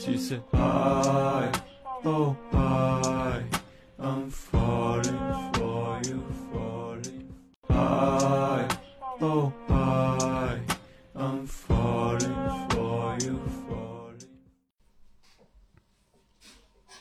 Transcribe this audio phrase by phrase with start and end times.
[0.00, 1.50] She said, I,
[2.04, 3.42] oh, I,
[3.98, 5.18] I'm falling
[5.54, 7.34] for you, falling.
[7.68, 8.68] I,
[9.20, 10.60] oh, I,
[11.16, 12.32] I'm falling
[12.70, 14.28] for you, falling.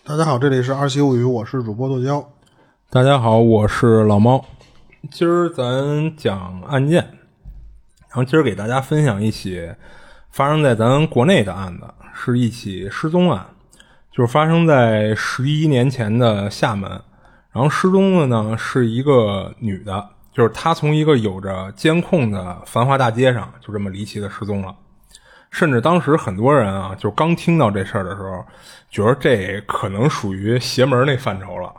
[0.04, 2.28] 大家好，这里是二七物语，我是主播剁椒。
[2.90, 4.44] 大家好，我是老猫。
[5.12, 7.04] 今儿咱讲案件，
[8.08, 9.72] 然后今儿给大家分享一起
[10.32, 11.86] 发生在咱国内的案子，
[12.18, 13.46] 是一起失踪案，
[14.12, 16.90] 就是发生在十一年前的厦门。
[17.52, 24.76] 然后失踪的呢是一个女的，就是她从一个有着监控的繁华大街上就这么离奇的失踪了。
[25.50, 28.46] 甚至当时很多人啊，就刚听到这事儿的时候，
[28.90, 31.72] 觉得这可能属于邪门那范畴了。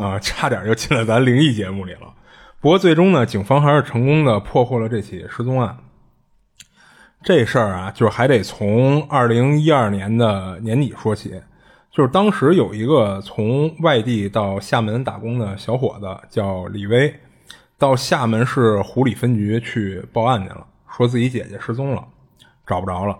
[0.00, 2.12] 啊，差点就进了咱灵异节目里了。
[2.60, 5.76] 不过最终呢，警方还是成功的破获了这起失踪案。
[7.22, 11.40] 这事儿啊，就是还得从二零一二年的年底说起。
[11.90, 17.14] 就是当时有一个从外地到厦门打工的小伙子，叫李威，
[17.78, 22.02] 到厦门市湖里分局去报案去了，说自己姐姐失踪了，
[22.66, 23.14] 找不着了。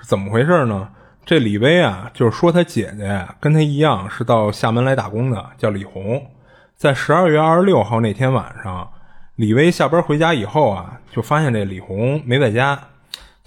[0.00, 0.88] 是怎么回事呢？
[1.26, 6.30] 这李威啊，就是说他姐姐跟他一样是到厦门来打工的，叫李红。
[6.76, 8.90] 在十二月二十六号那天晚上，
[9.36, 12.80] 李威下班回家以后啊，就发现这李红没在家。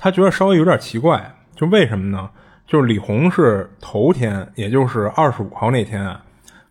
[0.04, 2.28] 他觉得稍微有点奇怪，就为什么呢？
[2.66, 6.24] 就是李红是头天，也就是二十五号那天啊，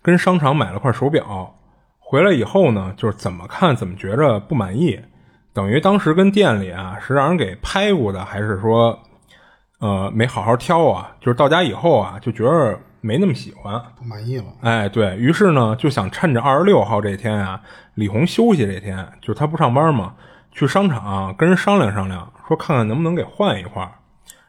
[0.02, 1.54] 跟商场买了块手表，
[2.00, 5.00] 回来以后呢，就是怎么看怎么觉着不满意，
[5.52, 8.98] 等于当时跟店里啊是让人给拍过的，还是说？
[9.78, 14.44] 呃，没好好挑啊，就是到家以后啊，就觉得没那么喜欢，不满意了。
[14.60, 17.58] 哎，对于是呢，就想趁着二十六号这天啊，
[17.94, 20.12] 李红休息这天，就是他不上班嘛，
[20.52, 23.88] 去商场跟人商量商量，说看看能不能给换一块，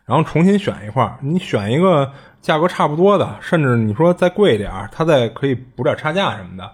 [0.05, 1.19] 然后重新选一块。
[1.21, 6.67] 你选一个价格差不多的，甚至你说再贵点儿他再可以补点差价什么的。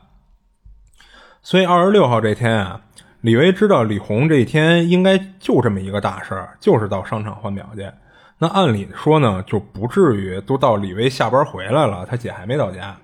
[1.41, 2.79] 所以二十六号这天啊，
[3.19, 7.85] 李维知道李红这一天应该就这么一个大事儿，就是到商场换表去。
[8.37, 12.95] 那按理说呢，就不至于都到李威下班回来了，他姐还没到家。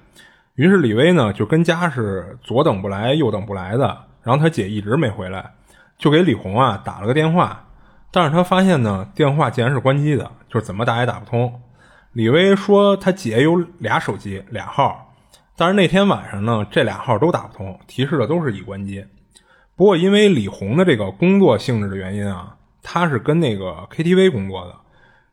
[0.56, 5.52] 于是李威呢就跟家是左等不来右等不来的，然后他姐一直没回来，
[5.98, 7.66] 就给李红啊打了个电话，
[8.16, 11.52] 但是他发现呢电话竟然是关机的，就是怎么打也打不通。
[12.12, 15.16] 李威说他姐有俩手机俩号，
[15.58, 19.04] 但是那天晚上呢这俩号都打不通，提示的都是已关机。
[19.76, 24.76] 不过因为李红的这个工作性质的原因啊，他是跟那个 KTV 工作的。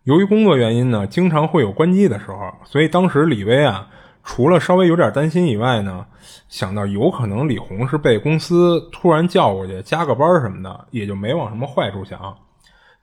[0.04, 3.86] 由于工作原因呢，经常会有关机的时候，所以当时李威啊，
[4.24, 6.06] 除了稍微有点担心以外呢，
[6.48, 12.34] 想到有可能李红是被公司突然叫过去加个班什么的，也就没往什么坏处想。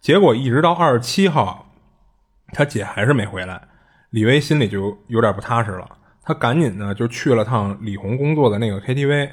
[0.08, 1.66] 结果一直到二十七号，
[2.54, 3.62] 他姐还是没回来，
[4.12, 5.86] 李威心里就有点不踏实了。
[6.24, 9.30] 他赶紧呢就去了趟李红工作的那个 KTV，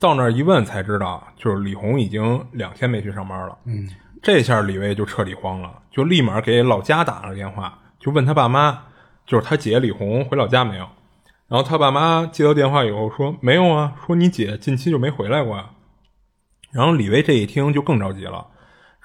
[0.00, 3.56] 到那儿一问才知道，就是李红已经两天没去上班了。
[3.66, 3.88] 嗯。
[4.20, 8.86] 这下李威就彻底慌了，就立马给老家打了电话，就问他爸妈，
[9.24, 10.88] 就是他姐李红回老家没有。
[11.46, 15.66] 然后他爸妈接到电话以后说没有啊，说你姐近期就没回来过呀。
[16.72, 18.48] 然后李威这一听就更着急了，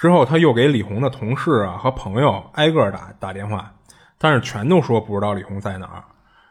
[0.03, 3.73] 之后他又给李红的同事啊和朋友挨个打打电话，
[4.17, 6.03] 但是全都说不知道李红在哪儿。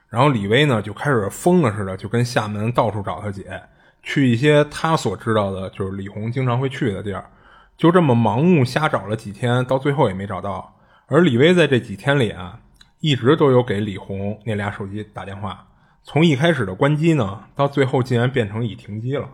[0.08, 3.62] 然后李威呢就开始疯了似的，就跟厦门到处找他姐，
[4.02, 7.26] 去一些他所知道的，就是李红经常会去的地儿。
[7.76, 10.74] 就这么盲目瞎找了几天，到最后也没找到。
[11.08, 12.58] 而李威在这几天里啊，
[13.00, 15.66] 一直都有给李红那俩手机打电话。
[16.02, 19.28] 从一开始的关机呢，到最后竟然变成已停机了。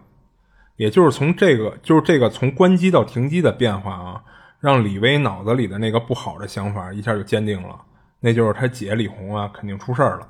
[0.78, 4.22] 也就是从这个，就是这个从关机到停机的变化啊，
[4.60, 7.78] 让李威脑子里的那个不好的想法一下就坚定了，
[8.20, 10.28] 那就是他姐李红啊肯定出事儿了。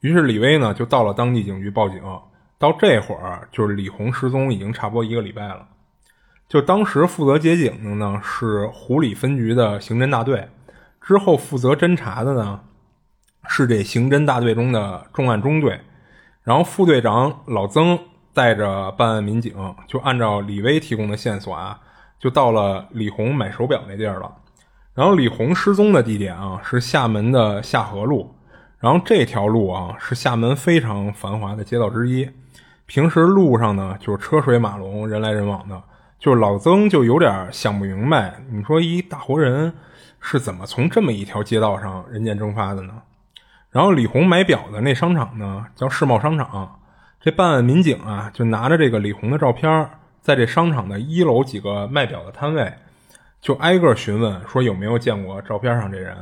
[0.00, 2.00] 于是李威呢就到了当地警局报警。
[2.56, 5.66] 到这会儿，就是李红失踪已经差不多一个礼拜了。
[6.48, 10.48] 就当时负责接警的呢是湖里分局的刑侦大队，
[11.00, 12.60] 之后负责侦查的呢
[13.48, 15.80] 是这刑侦大队中的重案中队，
[16.42, 17.98] 然后副队长老曾
[18.40, 19.52] 带着办案民警
[19.86, 21.78] 就按照李威提供的线索啊，
[22.18, 24.32] 就到了李红买手表那地儿了。
[24.94, 28.34] 然后李红失踪的地点啊是厦门的下河路，
[28.78, 32.30] 然后这条路啊是厦门非常繁华的街道之一，
[32.86, 35.82] 平时路上呢就是车水马龙，人来人往的。
[36.18, 39.74] 就是老曾就有点想不明白，你说一大活人
[40.18, 42.94] 是怎么从这么一条街道上人间蒸发的呢？
[43.70, 46.79] 然后李红买表的那商场呢，叫世贸商场。
[47.20, 49.90] 这办案民警啊，就拿着这个李红的照片，
[50.22, 52.72] 在这商场的一楼几个卖表的摊位，
[53.42, 56.16] 就挨个询问，说有没有见过照片上这人。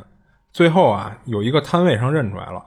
[0.53, 2.65] 最后啊，有一个摊位上认出来了。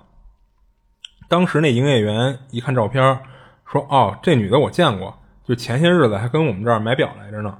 [1.28, 3.20] 当时那营业员一看照片，
[3.66, 7.58] 说：“哦，这女的我见过，就前些日子还跟我们这儿买表来着呢。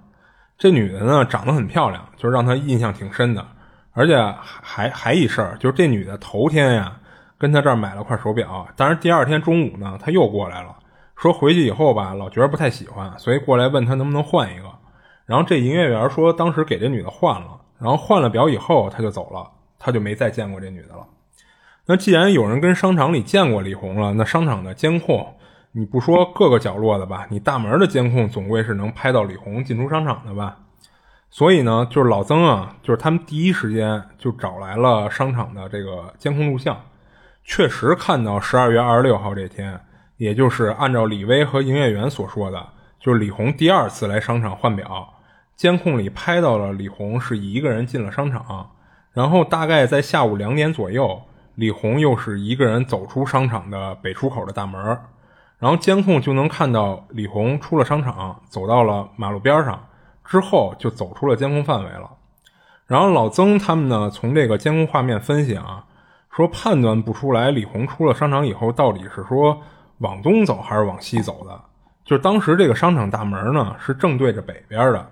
[0.58, 3.46] 这女的呢，长得很漂亮，就让他印象挺深的。
[3.92, 6.98] 而且还还一事儿，就是这女的头天呀，
[7.42, 10.76] 跟他这儿买了块手表，但是第二天中午呢，他又过来了，
[11.16, 14.66] 说回去以后吧，老觉得不太喜欢，所以过来问他能不能换一个。
[15.26, 19.50] 然后这营业员说，当时给这女的换了，然后换了表以后，他就走了，
[19.80, 21.04] 他就没再见过这女的了。”
[21.88, 25.34] 那既然有人跟商场里见过李红了，那商场的监控，
[25.72, 30.60] 你不说各个角落的吧，你大门的监控总归是能拍到李红进出商场的吧？
[31.32, 36.78] 所以呢，就是老曾啊，就是他们第一时间就找来了商场的这个监控录像，
[37.44, 39.80] 确实看到十二月二十六号这天，
[40.18, 45.14] 也就是按照李威和营业员所说的，就是李红第二次来商场换表，
[45.56, 48.72] 监控里拍到了李红是一个人进了商场，
[49.14, 51.22] 然后大概在下午两点左右。
[51.56, 54.98] 李红又是一个人走出商场的北出口的大门，
[55.60, 59.88] 然后监控就能看到李红出了商场，走到了马路边上，
[60.24, 62.10] 之后就走出了监控范围了。
[62.88, 65.86] 然后老曾他们呢，从这个监控画面分析啊，
[66.36, 69.62] 说判断不出来李红出了商场以后到底是说
[70.00, 71.62] 往东走还是往西走的。
[72.04, 75.08] 就是当时这个商场大门呢是正对着北边的，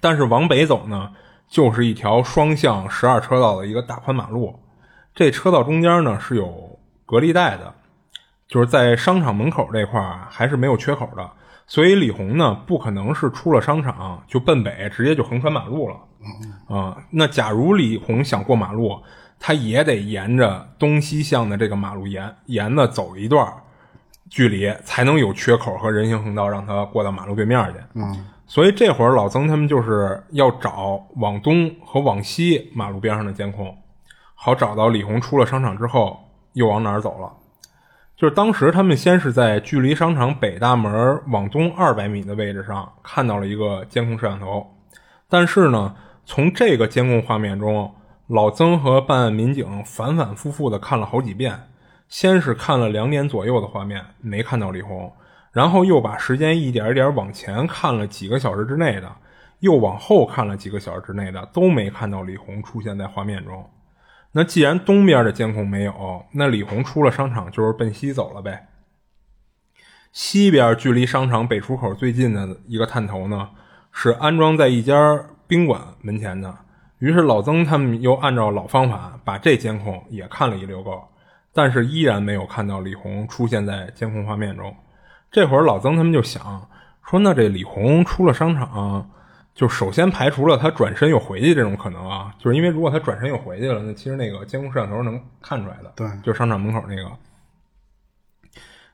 [0.00, 1.12] 但是往北走呢，
[1.48, 4.58] 就是一条双向十二车道的一个大宽马路。
[5.14, 7.72] 这车道中间呢是有隔离带的，
[8.48, 11.30] 就是在商场门口这块还是没有缺口的，
[11.66, 15.96] 所以李红呢不可能是出了商场就奔北，直接就横穿马路了。
[16.68, 19.00] 啊，那假如李红想过马路，
[19.38, 23.46] 他也得沿着东西向的这个马路沿沿着走一段
[24.30, 27.80] 距离，才能有缺口和人行横道让他过到马路对面去。
[27.94, 33.76] 嗯，所以这会儿老曾他们就是要找往东和往西马路边上的监控。
[34.34, 36.18] 好找到李红出了商场之后
[36.52, 37.32] 又往哪儿走了，
[38.14, 44.66] 就是当时他们先是在距离商场北大门往东二百米的位置上看到了一个监控摄像头，
[45.28, 45.94] 但是呢，
[46.26, 47.94] 从这个监控画面中，
[48.28, 51.68] 老曾和办案民警反反复复的看了好几遍，
[52.08, 55.12] 先是看了两点左右的画面，没看到李红，
[55.52, 59.14] 然后又把时间一点一点往前看了几个小时之内的，
[59.60, 63.68] 又往后看了几个小时之内的，都没看到李红出现在画面中。
[64.32, 68.68] 那既然东边的监控没有，那李红出了商场就是奔西走了呗。
[70.12, 73.50] 西边距离商场北出口最近的一个探头呢，
[73.92, 76.63] 是安装在一家宾馆门前的。
[77.04, 81.06] 于是老曾他们又按照老方法把这监控也看了一溜够，
[81.52, 84.74] 但是依然没有看到李红出现在监控画面中。
[85.30, 86.66] 这会儿老曾他们就想
[87.06, 89.10] 说，那这李红出了商场。
[89.54, 95.92] 就首先排除了他转身又回去这种可能啊，就是因为如果他转身又回去了，那其实那个监控摄像头能看出来的。
[95.94, 97.04] 对，就商场门口那个。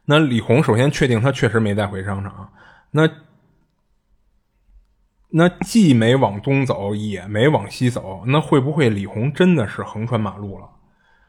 [0.05, 2.53] 那李红首先确定他确实没再回商场，
[2.91, 3.09] 那
[5.33, 10.67] 那既没往东走，也没往西走，那会不会李红真的是横穿马路了？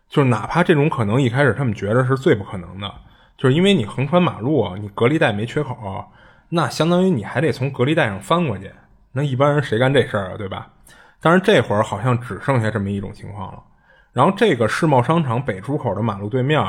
[0.10, 2.92] 就是哪怕这种可能一开始他们觉着是最不可能的，
[3.38, 5.76] 就是因为你横穿马路，你隔离带没缺口，
[6.50, 8.72] 那相当于你还得从隔离带上翻过去。
[9.14, 10.68] 那一般人谁干这事儿啊，对吧？
[11.22, 13.62] 但是这会儿好像只剩下这么一种情况了。
[14.14, 16.60] 然后这个世贸商场北出口的马路对面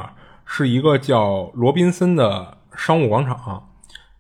[0.45, 3.71] 是一个叫罗宾森的商务广场。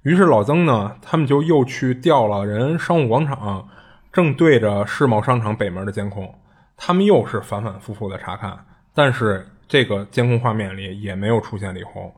[0.03, 3.69] 于是老曾呢，他们就又去调了人商务广场
[4.13, 6.35] 正对着世贸商场北门的监控，
[6.77, 8.59] 他们又是反反复复的查看，
[8.95, 12.13] 但是这个监控画面里也没有出现李红。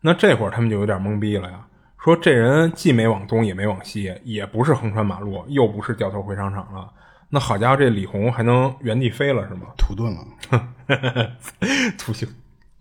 [0.00, 1.66] 那这会儿他们就有点懵逼了呀。
[1.98, 6.88] 说这人既没往东也没往西，也不是横穿马路，又不是掉头回商场了。
[7.30, 9.62] 那好家伙，这李红还能原地飞了是吗？
[9.76, 11.32] 土遁了，
[11.98, 12.28] 土行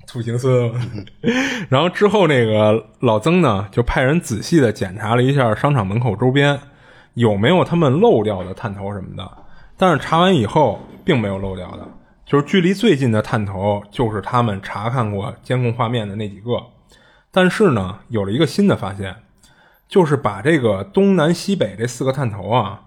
[0.08, 0.72] 土行孙。
[1.70, 6.60] 然后之后那个老曾呢，就派人仔细的检查了一下商场门口周边
[7.14, 9.30] 有没有他们漏掉的探头什么的。
[9.76, 11.88] 但是查完以后，并没有漏掉的，
[12.26, 16.52] 就是距离最近的探头就是他们查看过监控画面的那几个。
[17.32, 19.16] 但是呢，有了一个新的发现，
[19.88, 22.82] 就是把这个东南西北这四个探头啊，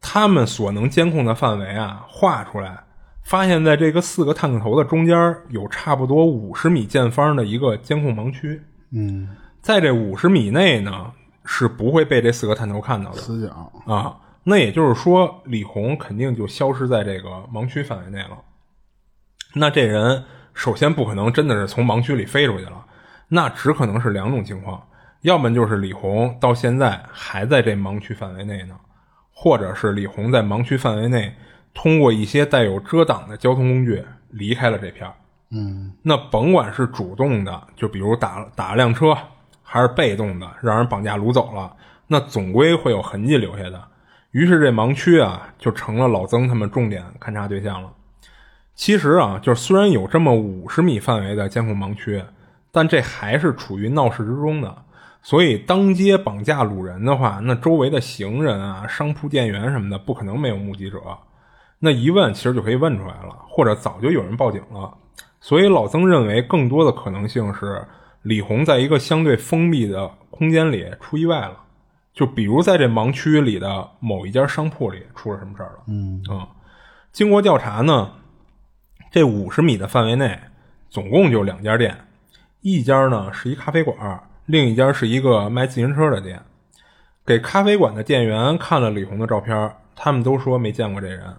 [0.00, 2.84] 他们所能监控的范围啊画出来，
[3.30, 8.60] 发现在这个四个探头的中间有差不多五十米见方的一个监控盲区。
[8.90, 9.28] 嗯，
[9.62, 11.12] 在这五十米内呢，
[11.44, 14.18] 是不会被这四个探头看到的死角啊。
[14.42, 18.36] 那也就是说，李红肯定就消失在这个盲区范围内了。
[19.54, 22.84] 那这人首先不可能真的是从盲区里飞出去了。
[23.28, 24.82] 那只可能是两种情况，
[25.20, 28.74] 要么就是李红到现在还在这盲区范围内呢，
[29.32, 31.32] 或者是李红在盲区范围内
[31.74, 35.14] 通过一些带有遮挡的交通工具离开了这片儿。
[35.52, 39.16] 嗯那甭管是主动的，就比如打打了辆车，
[39.62, 41.74] 还是被动的让人绑架掳走了，
[42.06, 43.82] 那总归会有痕迹留下的。
[44.30, 47.92] 于是这盲区啊，就成了老曾他们重点勘察对象了。
[48.76, 52.22] 其实啊，就是虽然有这么五十米范围的监控盲区，
[52.70, 54.84] 但这还是处于闹市之中的。
[55.20, 61.00] 所以当街绑架掳人的话，那周围的行人啊、商铺店员什么的，不可能没有目击者。
[61.82, 64.94] 那一问，其实就可以问出来了，或者早就有人报警了。
[65.40, 67.82] 所以老曾认为，更多的可能性是
[68.22, 71.56] 李红在一个相对封闭的空间里出意外了，
[72.12, 75.84] 就比如在这盲区里的某一家商铺里出了什么事儿了。
[75.86, 76.46] 嗯啊、
[77.12, 78.12] 经过调查呢，
[79.10, 80.38] 这五十米的范围内
[80.90, 81.96] 总共就两家店，
[82.60, 86.42] 一家呢是一咖啡馆，另一家是一个卖自行车的店。
[87.24, 91.34] 给咖啡馆的店员看了李红的照片，他们都说没见过这人。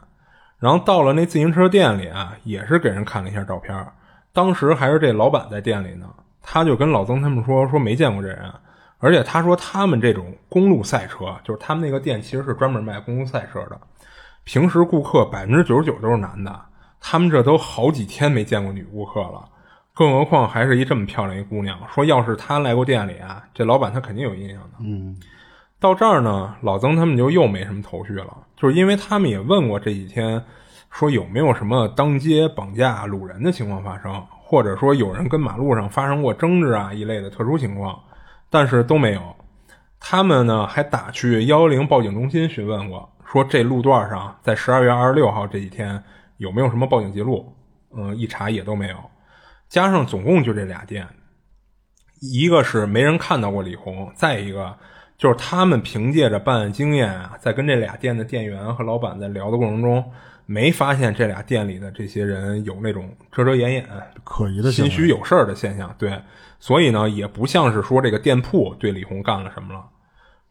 [0.61, 3.75] 然后到了那自行车店里啊，也是给人看了一下照片，
[4.31, 6.05] 当时还是这老板在店里呢，
[6.39, 8.53] 他就跟老曾他们说说没见过这人，
[8.99, 13.81] 而且他说他们这种公路赛车，就是他们那个店其实是专门卖公路赛车的，
[14.43, 16.61] 平时顾客百分之九十九都是男的，
[16.99, 19.43] 他们这都好几天没见过女顾客了，
[19.95, 21.79] 更何况还是一这么漂亮一姑娘。
[21.91, 24.77] 说要是她来过店里啊，这老板他肯定有印象的。
[24.79, 25.17] 嗯
[25.81, 30.39] 到这儿呢，老曾他们就又没什么头绪了，就是因为他们也问过这几天，
[30.91, 37.99] 说有没有什么当街绑架掳人的情况发生，或者说有人跟马路上发生过争执啊一类的特殊情况，
[38.47, 39.35] 但是都没有。
[39.99, 46.03] 他们呢还打去幺幺零报警中心询问过，说这路段上在十二月二十六号这几天
[46.37, 47.51] 有没有什么报警记录？
[47.97, 48.95] 嗯，一查也都没有。
[49.67, 51.07] 加上总共就这俩店，
[52.19, 54.77] 一个是没人看到过李红，再一个
[55.21, 60.03] 就是他们凭借着办案经验啊，在跟这俩店的店员和老板在聊的过程中，
[60.47, 63.87] 没发现这俩店里的这些人有那种遮遮掩掩、
[64.23, 65.93] 可疑的心虚有事儿的现象。
[65.99, 66.19] 对，
[66.59, 69.85] 所以呢，也不像是说这个店铺对李红干了什么了。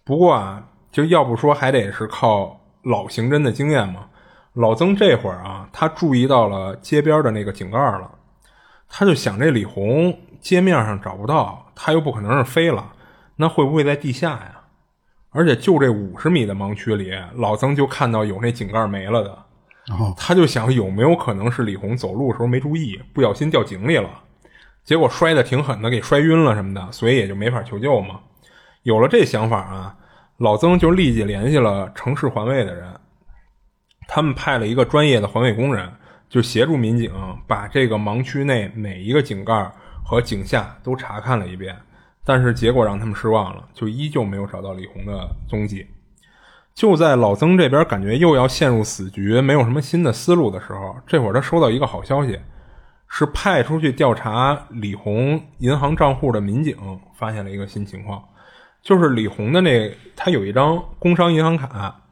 [0.04, 0.62] 不过啊，
[0.92, 4.06] 就要不说还得是靠老刑侦的经验嘛。
[4.52, 8.08] 老曾这会儿啊，他注意到了街边的那个井盖了，
[8.88, 12.92] 他就想这李红街面上找不到，他又不可能是飞了，
[13.34, 14.58] 那会不会在地下呀？
[15.32, 19.30] 而且就这五十米的盲区里，老曾就看到有那井盖没了的，
[19.94, 24.10] 哦他就想有没有可能是李红走路的时候没注意，不小心掉井里了，
[24.84, 28.20] 结果摔得挺狠的，给摔晕了什么的，所以也就没法求救嘛。
[28.82, 29.96] 有了这想法啊，
[30.38, 32.92] 老曾就立即联系了城市环卫的人，
[34.08, 35.88] 他们派了一个专业的环卫工人，
[36.28, 37.12] 就协助民警
[37.46, 39.70] 把这个盲区内每一个井盖
[40.04, 41.76] 和井下都查看了一遍，
[42.30, 45.84] 但是结果让他们失望了，就依旧没有找到李红的踪迹。
[46.72, 52.38] 就在老曾这边感觉又要陷入死局，没有什么新的思路的时候，这会儿他收到一个好消息，
[53.08, 56.76] 是派出去调查李红银行账户的民警
[57.18, 58.22] 发现了一个新情况，
[58.80, 62.02] 就是李红的那他有一张工商银行卡，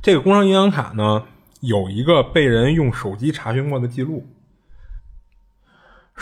[0.00, 1.24] 这个工商银行卡呢
[1.60, 4.24] 有一个被人用手机查询过的记录，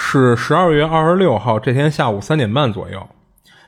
[0.01, 3.05] 是十二月二十六号这天下午三点半左右。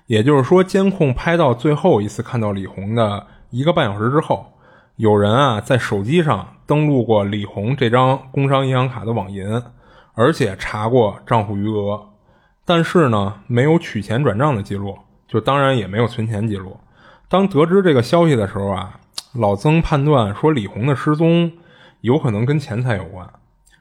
[0.07, 4.53] 也就是说，监控拍到最后一次看到李红的一个半小时之后，
[4.95, 9.45] 有人啊在手机上登录过李红这张工商银行卡的网银，
[10.15, 12.01] 而且查过账户余额，
[12.65, 14.97] 但是呢没有取钱转账的记录，
[15.27, 16.79] 就当然也没有存钱记录。
[17.29, 19.01] 当得知这个消息的时候啊，
[19.35, 21.53] 老曾判断说李红的失踪
[22.01, 23.29] 有可能跟钱财有关，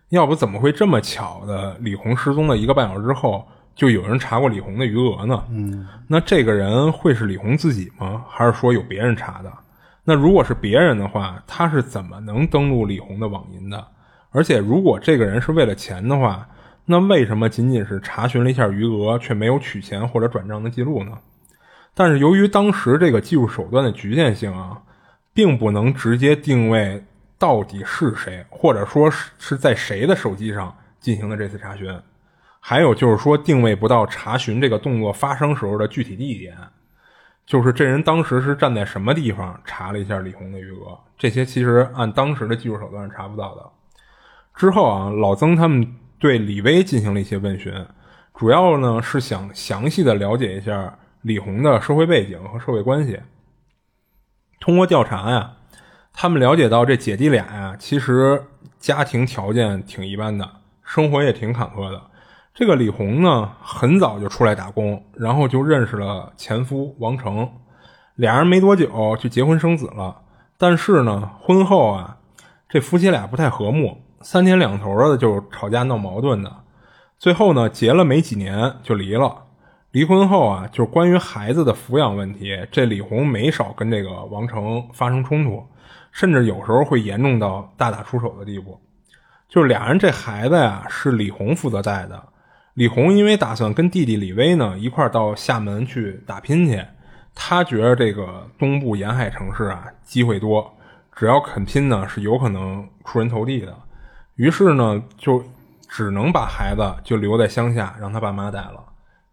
[0.09, 3.47] 要不怎么会这么巧的李红失踪的一个半小时之后？
[3.75, 5.41] 就有人查过李红的余额呢。
[5.49, 8.25] 嗯，那这个人会是李红自己吗？
[8.27, 9.49] 还是说有别人查的？
[10.03, 13.87] 那如果是别人的话，他是怎么能登录李红的网银的？
[14.31, 16.45] 而且，如果这个人是为了钱的话，
[16.83, 21.17] 那为什么仅仅是查询了一下余额，却没有取钱或者转账的记录呢？
[21.93, 24.81] 但是由于当时这个技术手段的局限性啊，
[25.33, 27.01] 并不能直接定位
[27.39, 31.89] 到底是谁，或者说是在谁的手机上进行的这次查询。
[32.59, 36.55] 还有就是说，定位不到查询这个动作发生时候的具体地点，
[37.45, 43.65] 就是这人当时是站在什么地方查了一下李红的余额，这些其实按当时的技术手段是查不到的。
[44.53, 47.73] 之后啊，老曾他们对李威进行了一些问询，
[48.35, 53.21] 主要呢是想详细的了解一下李红的社会背景和社会关系。
[54.59, 55.53] 通过调查呀，
[56.21, 58.43] 他们了解到这姐弟俩呀，其实
[58.77, 60.45] 家庭条件挺一般的，
[60.83, 62.01] 生活也挺坎坷的。
[62.53, 67.49] 这个李红呢，很早就出来打工，然后就认识了前夫王成，
[68.15, 70.17] 俩人没多久就结婚生子了。
[70.57, 72.17] 但是呢，婚后啊，
[72.67, 76.53] 这夫妻俩不太和睦，三天两头的就吵架闹矛盾的，
[77.17, 79.45] 最后呢结了没几年就离了。
[79.91, 85.65] 离婚后啊，就是关于孩子的抚养问题，这李红没少跟这个王成发生冲突，
[86.11, 88.79] 甚至有时候会严重到大打出手的地步。
[89.47, 92.21] 就是俩人这孩子呀，是李红负责带的。
[92.75, 96.85] 李红因为打算跟弟弟李威呢一块到厦门去打拼去，
[97.33, 100.71] 他觉得这个东部沿海城市啊机会多，
[101.15, 103.75] 只要肯拼呢是有可能出人头地的。
[104.35, 105.43] 于是呢，就
[105.87, 108.83] 只能把孩子就留在乡下，让他爸妈带了。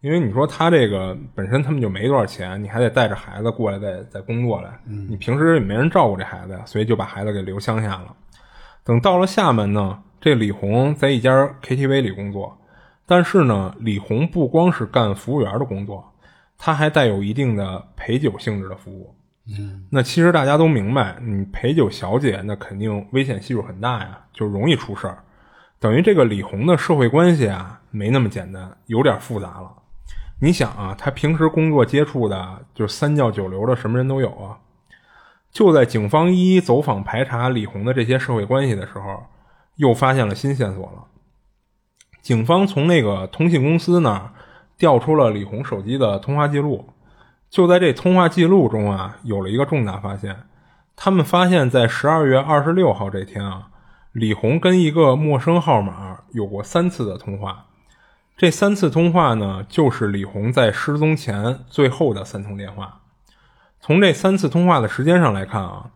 [0.01, 8.15] 因为你说他这个本身他们就没多少钱，你还得带着孩子过来再再工作来，你平时也没人照顾这孩子呀，所以就把孩子给留乡下了。
[8.83, 12.57] 等到了厦门呢，这李红在一家 KTV 里工作，
[13.05, 16.13] 但是呢，李红不光是干服务员的工作，
[16.57, 19.15] 他还带有一定的陪酒性质的服务。
[19.57, 25.23] 嗯，那其实大家都明白，你陪酒小姐那肯定危险系数很大呀，就容易出事儿。
[25.79, 29.71] 等于这个李红的社会关系啊，没那么简单，有点复杂了。
[30.39, 34.59] 你想啊，他平时工作接触的就是三教九流的什么人都有啊。
[35.51, 39.23] 就在警方一一走访排查李红的这些社会关系的时候，
[39.77, 41.05] 又发现了新线索了。
[42.21, 44.33] 警方从那个通信公司那儿
[44.77, 46.89] 调出了李红手机的通话记录，
[47.49, 50.35] 就在这通话记录中啊，有了一个重大发现。
[50.95, 53.69] 他们发现，在十二月二十六号这天啊，
[54.11, 57.66] 李红跟一个陌生号码有过三次的通话。
[58.37, 63.01] 这三次通话呢，就是李红在失踪前最后的三通电话。
[63.79, 65.89] 从这三次通话的时间上来看啊，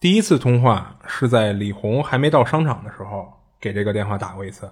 [0.00, 4.66] 第一次通话是在李红还没到商场的时候给这个电话打过一次，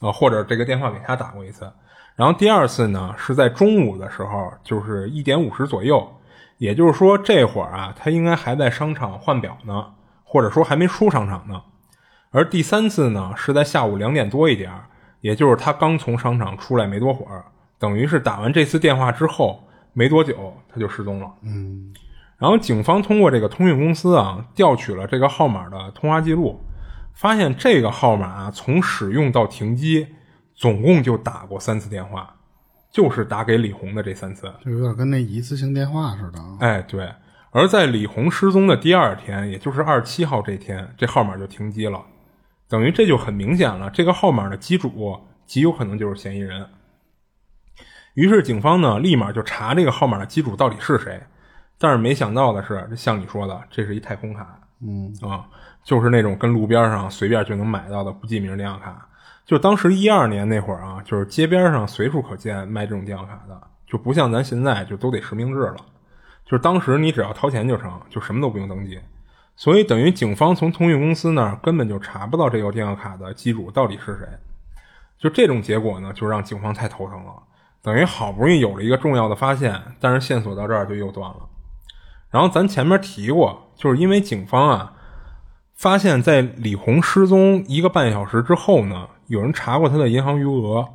[0.00, 1.70] 啊，或者这个电话给他打过一次。
[2.14, 6.10] 然后第二次呢是在中午的时候，就是一点五十左右，
[6.56, 9.92] 也就是说这会儿啊，他应该还在商场换表呢，
[10.24, 11.60] 或者说还没出商场呢。
[12.30, 14.72] 而第三次呢是在下午两点多一点。
[15.20, 17.44] 也就是他刚从商场出来没多会儿，
[17.78, 21.32] 等于是打完这次电话之后没多久他就失踪了。
[21.42, 21.92] 嗯，
[22.38, 26.60] 然后警方通过这个通讯公司啊调取了这个号码的通话记录，
[27.14, 30.06] 发现这个号码从使用到停机
[30.54, 32.34] 总共就打过三次电话，
[32.90, 36.38] 就是打给李红的这三次，就有点跟那一次性电话似的。
[36.60, 37.08] 哎，对。
[37.52, 42.02] 而在李红失踪的第二天，也就是二十七号这天，这号码就停机了。
[42.68, 46.66] 等于这就很明显了，这个号码的机主极有可能就是嫌疑人。
[48.14, 51.22] 于是警方呢，立马就查这个号码的机主到底是谁。
[51.78, 55.46] 但是没想到的是，像你说的，这是一太空卡，嗯啊，
[55.84, 59.06] 就是那种跟路边上随便就能买到的不记名电话卡。
[59.44, 65.76] 就当时一二年那会儿啊，就是街边上随处可见卖这种电话卡的，就不像咱现在就都得实名制了。
[66.46, 68.98] 就是当时你只要掏钱就成，就什么都不用登记。
[69.58, 74.28] 所以等于警方从通讯公司那儿根本就查不到这个电话卡的机主到底是谁，
[75.18, 77.32] 就这种结果呢，就让警方太头疼了。
[77.82, 81.36] 等于好不容易有了一个重要的发现，但是线索到这儿就又断了。
[82.28, 84.92] 然后咱前面提过，就是因为警方啊，
[85.74, 90.86] 发现在李红失踪一个半小时之后呢，有人查过他的银行余额，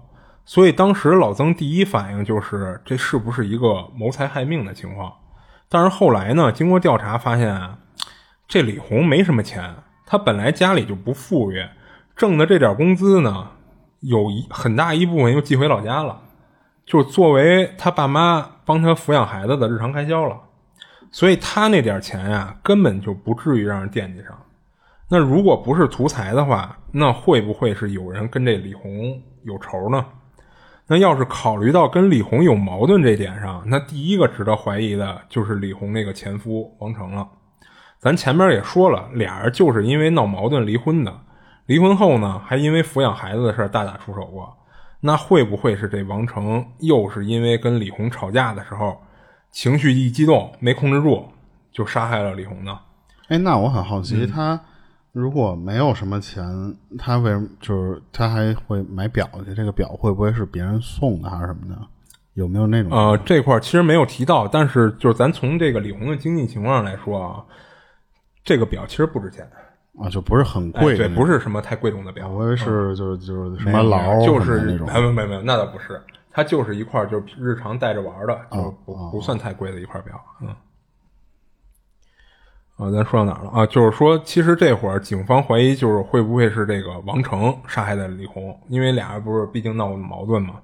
[0.46, 5.12] 所以当时老曾第一反应就是这是不是一个谋财害命的情况。
[5.68, 7.60] 但是后来呢，经过调查发现。
[8.52, 9.74] 这李红没什么钱，
[10.06, 11.66] 他本来家里就不富裕，
[12.18, 13.48] 挣的这点工资呢，
[14.02, 16.20] 有一很大一部分又寄回老家了，
[16.86, 20.38] 就作为他爸妈帮他抚养孩子的日常开销了。
[21.12, 24.38] 所以他那点钱呀，根本就不至于让人惦记上。
[25.08, 30.06] 那如果不是图财的话，那会不会是有人跟这李红有仇呢？
[30.88, 37.26] 那要是考虑到跟李红有矛盾这点上，那第一个值得怀疑的就是李红那个前夫王成了。
[38.02, 41.16] 咱前面也说了，俩人就是因为闹矛盾离婚的。
[41.68, 44.52] 离婚后呢，还因为抚养孩子的事大打出手过。
[45.02, 48.98] 那会不会是这王成又是因为跟李红吵架的时候，
[49.52, 51.28] 情绪一激动没控制住，
[51.72, 52.80] 就杀害了李红呢？
[53.28, 54.60] 哎，那我很好奇，他
[55.12, 56.44] 如果没有什么钱，
[56.98, 59.54] 他为什么就是他还会买表去？
[59.54, 61.80] 这个表会不会是别人送的还是什么的？
[62.34, 62.92] 有没有那种？
[62.92, 67.46] 呃，这块其实没有提到，但是就是咱从这个李红的经济情况上来说啊。
[68.44, 69.48] 这个表其实不值钱
[70.00, 72.30] 啊，就不是很贵，对，不是什么太贵重的表。
[72.30, 76.02] 我以为是就是就是什么劳，就是那种，没有没有没有，那倒不是，
[76.32, 80.16] 它就是一块就是日常带着玩的，就不不算太贵的一块表。
[80.42, 80.48] 嗯，
[82.78, 83.66] 啊，咱说到哪儿了啊？
[83.66, 90.56] 就是说，其实这会儿警方怀疑就是会不会是这个王成杀害的李红，因为俩人不是毕竟闹过矛盾嘛。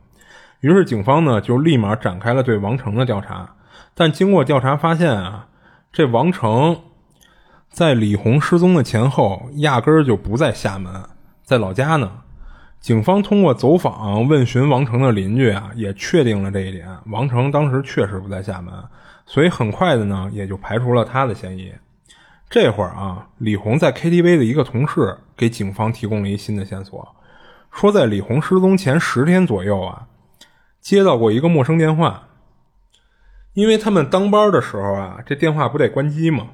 [0.61, 3.55] 于是警方呢就立马展开了对王成的调查，
[3.93, 5.49] 但经过调查发现啊，
[5.91, 6.79] 这王成。
[7.77, 10.91] 在李红失踪的前后，压根儿就不在厦门，
[11.43, 12.11] 在老家呢。
[12.79, 16.87] 警方通过走访问询王成的邻居啊，也确定了这一点。
[17.05, 18.73] 王成当时确实不在厦门，
[19.27, 21.71] 所以很快的呢，也就排除了他的嫌疑。
[22.49, 27.07] 这会儿啊，李红在 KTV 的一个同事给警方提供了一新的线索，
[27.71, 30.07] 说在李红失踪前十天左右啊，
[30.81, 32.23] 接到过一个陌生电话。
[33.53, 36.47] 因为他们当班的时候啊，这电话不得关机吗？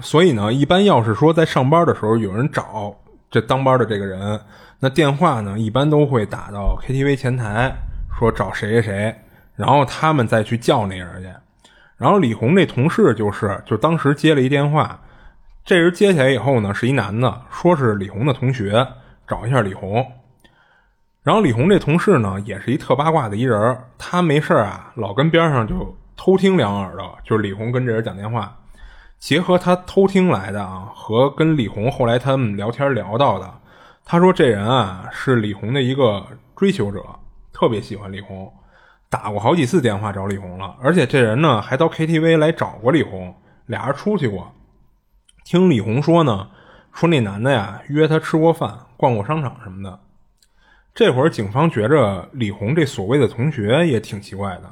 [0.00, 2.94] 所以呢，一般要是说在上班的时候有人找
[3.30, 4.40] 这当班的这个人，
[4.80, 7.72] 那电话呢一般都会打到 KTV 前台，
[8.18, 9.14] 说找谁谁谁，
[9.56, 11.28] 然后他们再去叫那人去。
[11.96, 15.00] 然后李红这同事就是，就当时接了一电话，
[15.64, 18.86] 这人接起来以后呢，是一男的，说是李红的同学，
[19.28, 20.04] 找一下李红。
[21.22, 28.54] 然后李红这同事呢，也是一特八卦的一人，他没事啊，老跟边上就偷听两耳朵，就是李红跟这人讲电话。
[29.24, 33.50] 结合他偷听来的啊，和跟李红后来他们聊天聊到的，
[34.04, 36.22] 他说这人啊是李红的一个
[36.54, 37.02] 追求者，
[37.50, 38.52] 特别喜欢李红，
[39.08, 43.34] 打过好几次电话找李红了，而且这人呢还到 KTV 来找过李红，
[43.64, 44.52] 俩人出去过。
[45.42, 46.50] 听李红说呢，
[46.92, 50.00] 说那男的呀约他吃过饭、逛过商场什么的。
[50.94, 54.70] 这会儿警方觉着李红这所谓的同学也挺奇怪的。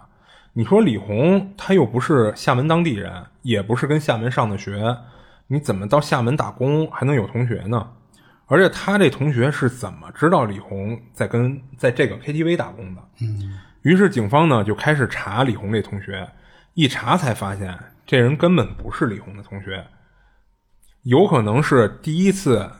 [0.55, 4.99] 你说李红他又不是厦门当地人，也不是跟厦门上的学，
[5.47, 7.93] 你怎么到厦门打工还能有同学呢？
[8.49, 13.01] 而且他这同学是怎么知道李红在跟在这个 KTV 打工的？
[13.23, 16.29] 嗯，于是警方呢就开始查李红这同学，
[16.75, 19.87] 一查才发现这人根本不是李红的同学，
[21.05, 22.71] 有可能是第一次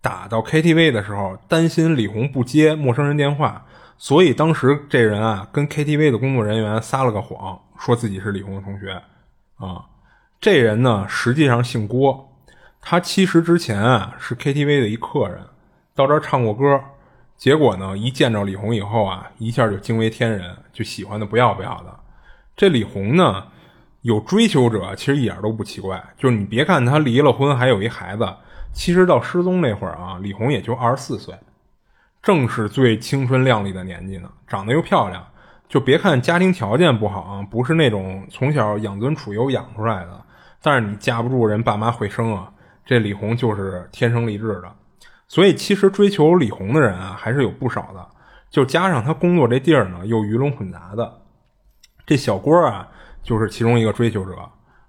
[0.00, 3.66] 打到 KTV 的时候，担心李红不接陌生人电话。
[4.04, 8.92] 所以当时这人啊，跟 KTV 的工作人员撒了个谎，说自己是李红的同学，
[9.56, 9.82] 啊，
[10.38, 12.30] 这人呢实际上姓郭，
[12.82, 15.40] 他其实之前啊是 KTV 的一客人，
[15.94, 16.78] 到这儿唱过歌，
[17.38, 21.98] 结果呢一见着李红以后啊，一下就惊为天人，就喜欢的不要不要的。
[22.54, 23.46] 这李红呢
[24.02, 28.28] 有追求者，其实一点都不奇怪，就是你别看他离了婚，还有一孩子，
[28.74, 31.34] 其实到失踪那会儿啊，李红也就二十四岁。
[32.24, 35.22] 正是最青春靓丽的年纪呢，长得又漂亮，
[35.68, 40.24] 就别看家庭条件不好啊，不是那种从小养尊处优养出来的，
[40.62, 42.50] 但是你架不住人爸妈会生啊。
[42.86, 44.72] 这李红就是天生丽质的，
[45.28, 48.06] 所以其实追求李红的人啊还是有不少的。
[48.48, 51.20] 就加上他工作这地儿呢又鱼龙混杂的，
[52.06, 52.88] 这小郭啊
[53.22, 54.32] 就是其中一个追求者，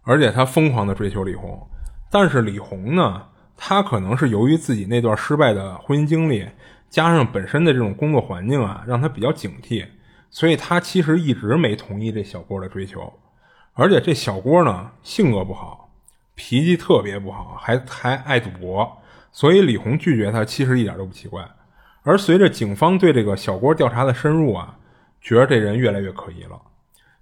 [0.04, 1.68] 而且他疯狂的追求李红。
[2.10, 3.24] 但是李红呢，
[3.58, 6.48] 他可能是由于自己那段失败的婚姻经历。
[6.90, 9.86] 加上本身的这种工作环境啊，让他比较警惕，
[10.30, 13.12] 所以他其实一直没同意这小郭的追求。
[13.74, 15.90] 而且这小郭呢，性格不好，
[16.36, 18.98] 脾气特别不好，还还爱赌博，
[19.32, 21.46] 所以李红拒绝他，其实一点都不奇怪。
[22.04, 24.78] 而随着警方对这个小郭调查的深入啊，
[25.20, 26.62] 觉得这人越来越可疑了。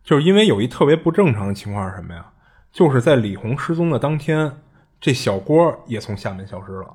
[0.03, 2.25] 就是因为有一特别不正常的情况是什么呀？
[2.71, 4.51] 就是在李红失踪的当天，
[4.99, 6.93] 这小郭也从厦门消失了。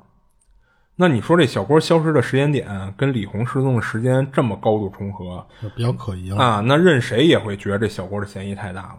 [1.00, 6.60] 那你说这小郭消失的时间点跟李红失踪的时间这么高度重合，比较可疑了啊！
[6.66, 8.98] 那任谁也会觉得这小郭的嫌疑太大了。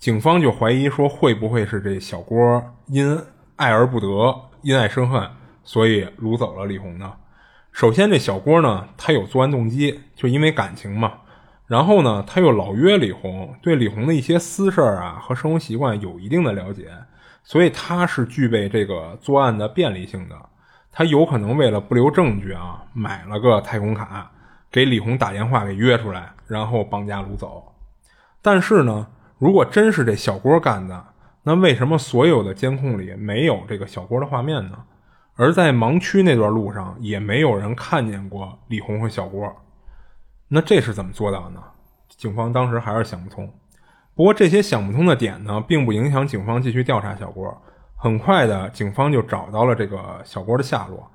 [0.00, 3.16] 警方就怀疑说，会不会是这小郭因
[3.54, 5.30] 爱而不得，因爱生恨，
[5.62, 7.12] 所以掳走了李红呢？
[7.70, 11.12] 首先，这小郭呢，他有作案动机，就因为感情嘛。
[11.68, 16.90] 然后呢，他又老约李红，对李红的一些私事啊和生活习惯有一定的了解，
[17.44, 20.34] 所以他是具备这个作案的便利性的。
[20.92, 24.30] 他有可能为了不留证据啊，买了个太空卡，
[24.70, 27.72] 给李红打电话给约出来，然后绑架掳走。
[28.42, 29.06] 但是呢，
[29.38, 31.04] 如果真是这小郭干的，
[31.44, 34.78] 那为什么所有的监控里没有这个小郭的画面呢？
[35.36, 39.54] 而在盲区那段路上也没有人看见过李红和小郭，
[40.48, 41.62] 那这是怎么做到的呢？
[42.08, 43.48] 警方当时还是想不通。
[44.16, 47.56] 不过这些想不通的点呢，并不影响警方继续调查小郭。
[48.00, 51.10] 很快的，警方就找到了这个小郭的下落，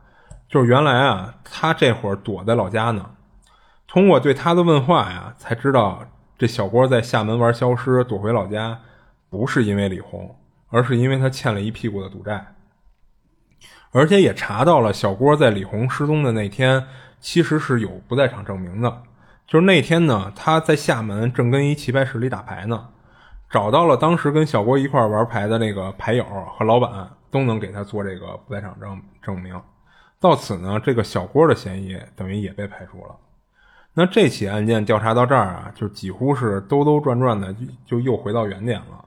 [0.50, 3.10] 就是原来啊，他这会儿躲在老家呢。
[3.88, 6.04] 通过对他的问话呀，才知道
[6.38, 8.78] 这小郭在厦门玩消失，躲回老家，
[9.30, 10.36] 不是因为李红，
[10.70, 12.54] 而是因为他欠了一屁股的赌债。
[13.92, 16.86] 而且也查到了小郭在李红失踪的那天，
[17.22, 19.04] 其实是有不在场证明的，
[19.48, 22.90] 就是那天呢，他在厦门正跟一棋牌室里打牌呢。
[23.54, 26.26] 找到了当时跟小郭一块玩牌的那个牌友
[26.58, 29.62] 和老板，都能给他做这个不在场证证明。
[30.20, 33.16] 到此呢，这个小郭的嫌疑等于也被排除了。
[33.94, 39.06] 那这起案件调查到这儿啊，就几乎是兜兜转转的，就又回到原点了。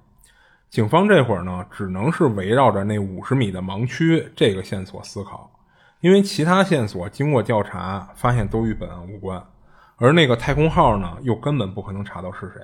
[0.71, 5.51] 警方这会儿呢，只能是围绕着那五十米的盲区这个线索思考，
[5.99, 9.45] 因为其他线索经过调查发现都与本案无关，
[9.97, 12.61] 而那个太空号呢，又根本不可能查到是谁。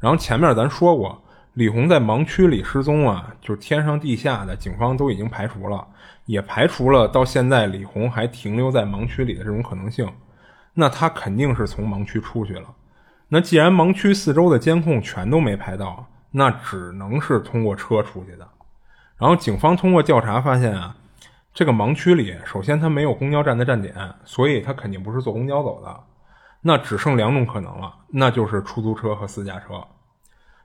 [0.00, 1.22] 然后前面咱说过，
[1.54, 5.86] 李红在盲区里失踪啊，就是天上地下的警方都已经排除了，
[6.24, 10.10] 也排除了到现在李红还停留在盲区里的这种可能性。
[10.72, 12.64] 那他肯定是从盲区出去了。
[13.28, 18.48] 那既然盲区四周的监控全都没拍到，那只能是通过车出去的。
[19.18, 20.96] 然后警方通过调查发现啊，
[21.52, 26.00] 这个盲区里，首先它没有公交站的站点，所以他肯定不是坐公交走的。
[26.62, 29.82] 那只剩两种可能了，那就是出租车和私家车。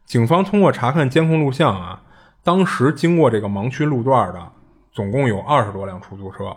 [0.06, 2.04] 警方通过查看监控录像啊，
[2.44, 4.52] 当时经过这个盲区路段的
[4.92, 6.56] 总共有二十多辆出租车。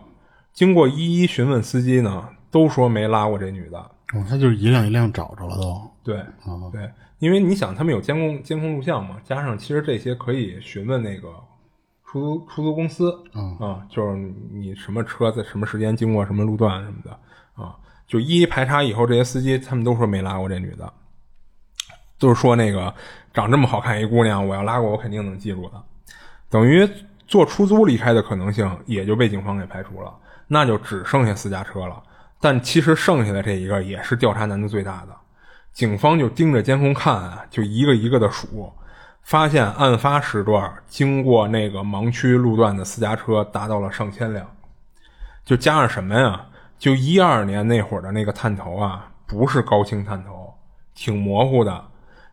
[0.52, 3.78] 经过一一询问司机呢，都说没拉过这女的。
[3.78, 5.90] 哦，他就是一辆一辆找着了都。
[6.02, 11.28] 对，哦对，因为你想，他们有监控监控录像嘛，加上其实这些可以询问那个
[12.04, 14.16] 出租出租公司，嗯啊，就是
[14.50, 17.10] 你什么车在什么时间经过什么路段什么的
[17.62, 17.76] 啊，
[18.08, 20.92] 就一一排查以后，这些司机他们都说没拉过这女的，
[22.18, 22.92] 都是说那个
[23.34, 25.82] 长这么好看一姑娘，我要拉过我肯定能记住的，
[26.48, 26.88] 等于
[27.26, 30.12] 坐出租离开的可能性也就被警方给排除了，
[30.46, 32.02] 那就只剩下私家车了。
[32.40, 35.14] 但其实剩下的这一个也是调查难度最大的，
[35.74, 38.72] 警方就盯着监控看，就一个一个的数，
[39.22, 44.46] 发现案发时段经过那个盲区路段的私家车达到了上千辆，
[45.44, 46.46] 就加上什么呀？
[46.78, 50.54] 就一二年那会儿的那个探头啊，不是高清探头，
[50.94, 51.84] 挺模糊的，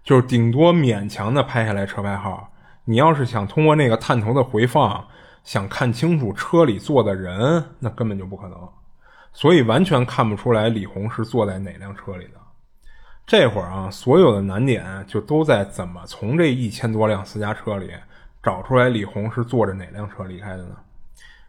[0.04, 2.48] 就是顶多勉强的拍下来车牌号。
[2.84, 5.04] 你要是想通过那个探头的回放，
[5.44, 8.58] 想看清楚车里坐的人，那根本就不可能。
[9.34, 12.40] 所以完全看不出来李红是坐在哪辆车里的。
[13.26, 17.92] 这会儿啊，所有的难点就都在怎么从这一千多辆私家车里
[18.44, 20.76] 找出来李红是坐着哪辆车离开的呢？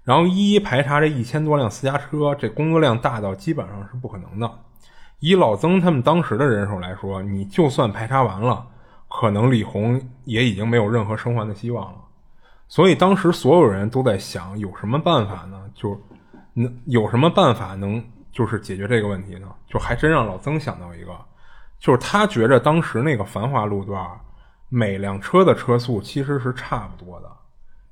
[0.07, 4.49] 然后一一排查这一千多辆私家车，这工作量大到基本上是不可能的。
[5.19, 8.65] 以老曾他们当时的人手来说，你就算排查完了，
[9.09, 11.99] 可能李红也已经没有任何生还的希望了。
[12.69, 15.61] 所以当时所有人都在想，有什么办法呢？
[15.75, 16.01] 就
[16.55, 19.49] 能有什么办法能就是解决这个问题呢？
[19.67, 21.11] 就还真让老曾想到一个，
[21.81, 24.09] 就是他觉着当时那个繁华路段，
[24.69, 27.29] 每辆车的车速其实是差不多的，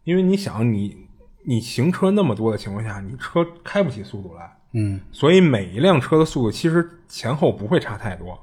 [0.05, 1.04] 因为你想你
[1.45, 8.39] 你行车那么多的情况下，你车开不起速度来，嗯，所以每一辆车的速度其实前后不会差太多，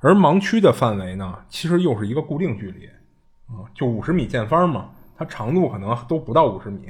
[0.00, 2.86] 而盲区的范围呢，其实又是一个固定距离，
[3.46, 6.88] 啊、就五十米见方嘛，它长度可能都不到五十米，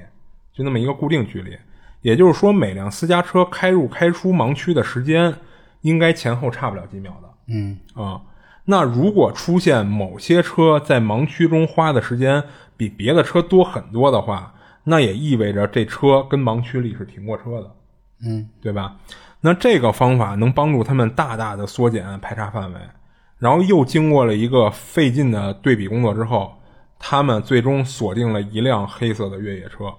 [0.53, 1.57] 就那么一个固定距离。
[2.01, 5.35] 也就是说，每辆私家车开入开出盲区的时间，
[5.81, 7.29] 应该前后差不了几秒的。
[7.49, 8.23] 嗯啊、
[8.67, 12.45] 那如果出现某些车在盲区中花的时间
[12.77, 14.55] 比别的车多很多的话，
[14.89, 17.71] 那也意味着这车跟盲区里是停过车的，
[18.25, 18.97] 嗯，对吧？
[19.43, 22.81] 那这个方法能帮助他们大大的缩减排查范围，
[23.37, 26.55] 然后又经过了一个费劲的对比工作之后，
[26.99, 29.93] 他们最终锁定了一辆黑色的越野车，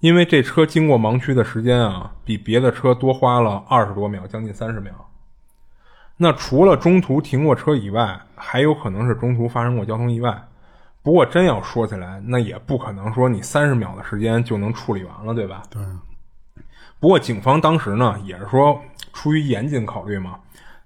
[0.00, 4.92] 因为这车经过盲区的时间啊，比别的车多花了二十多秒，将近三十秒。
[6.16, 10.42] 那除了中途停过车以外，还有可能是中途发生过交通意外。
[11.02, 15.62] 不过真要说起来，那也不可能说你三十秒的时间就能处理完了，对吧？
[15.68, 15.82] 对，
[17.00, 18.80] 不过警方当时呢，也是说
[19.12, 20.38] 出于严谨考虑嘛，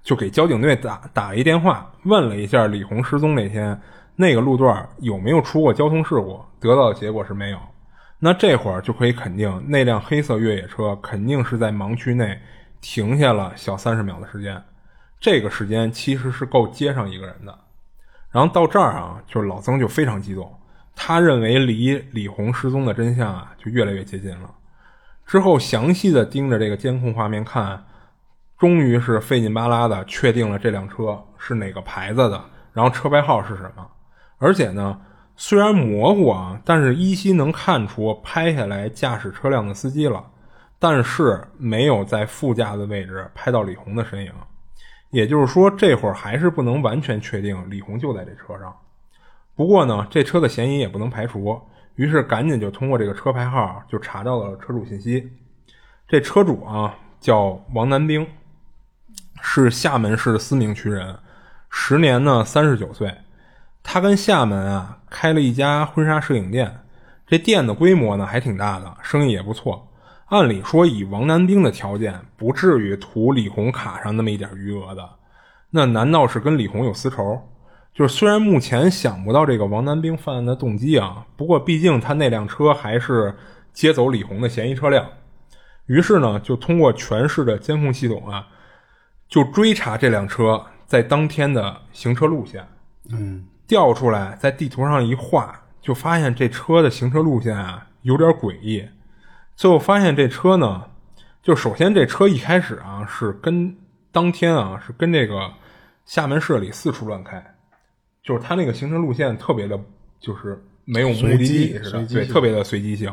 [0.03, 3.79] 就给交警队打打了一电话，问了一下李红失踪那天
[4.15, 7.59] 那个路段有没有出过交通事故，得到的结果是没有。
[8.19, 12.41] 那这会儿就可以肯定，那辆黑色越野车肯定是在盲区内
[12.81, 14.63] 停下了小三十秒的时间，
[15.21, 17.59] 这个时间其实是够接上一个人的。
[18.37, 20.55] 然后到这儿啊，就是老曾就非常激动，
[20.95, 24.51] 他认为离李红失踪的真相啊就越来越接近了。
[25.25, 27.83] 之后详细的盯着这个监控画面看，
[28.59, 32.39] 终于是费劲巴拉的确定了这辆车是哪个牌子的，
[32.75, 33.91] 然后车牌号是什么。
[34.37, 35.01] 而且呢，
[35.35, 40.23] 虽然模糊啊，但是依稀能看出拍下来驾驶车辆的司机了，
[40.79, 44.31] 但是没有在副驾的位置拍到李红的身影。
[45.17, 48.77] 也就是说，这会儿还是不能完全确定李红就在这车上。
[49.55, 51.59] 不过呢，这车的嫌疑也不能排除，
[51.95, 55.33] 于是赶紧就通过这个车牌号就查到了车主信息。
[56.07, 58.27] 这车主啊叫王南兵，
[59.41, 61.17] 是厦门市思明区人，
[61.71, 63.11] 时年呢三十九岁。
[63.83, 66.81] 他跟厦门啊开了一家婚纱摄影店，
[67.27, 69.89] 这店的规模呢还挺大的，生意也不错。
[70.27, 75.09] 按理说，以王南兵的条件，不至于图李红卡上那么一点余额的。
[75.71, 77.41] 那难道是跟李红有私仇？
[77.95, 83.35] 就是虽然目前想不到这个王南兵犯案的动机啊，不过毕竟他那辆车还是
[83.73, 85.07] 接走李红的嫌疑车辆。
[85.87, 88.49] 于是呢，就通过全市的监控系统啊，
[89.29, 92.67] 就追查这辆车在当天的行车路线。
[93.13, 98.85] 嗯，调出来，在地图上一画，就发现这车的行车路线啊有点诡异。
[99.57, 100.85] 最后发现这车呢，
[101.43, 103.75] 就首先这车一开始啊是跟
[104.13, 105.51] 当天啊是跟这个
[106.05, 107.43] 厦门市里四处乱开，
[108.23, 109.81] 就是它那个行车路线特别的，
[110.21, 113.11] 就是没有目的地似的，对，特别的随机性。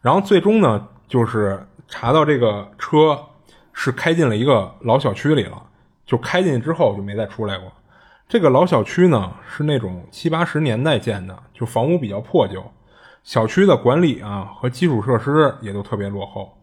[0.00, 3.18] 然后最终呢，就是查到这个车
[3.72, 5.60] 是开进了一个老小区里了，
[6.06, 7.70] 就开进去之后就没再出来过。
[8.28, 12.64] 这个老小区呢是那种七八十年代建的，就房屋比较破旧，
[13.22, 16.56] 小区的管理啊和基础设施也都特别落后。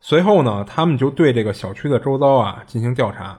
[0.00, 3.38] 随后呢，他们就对这个小区的周遭啊进行调查，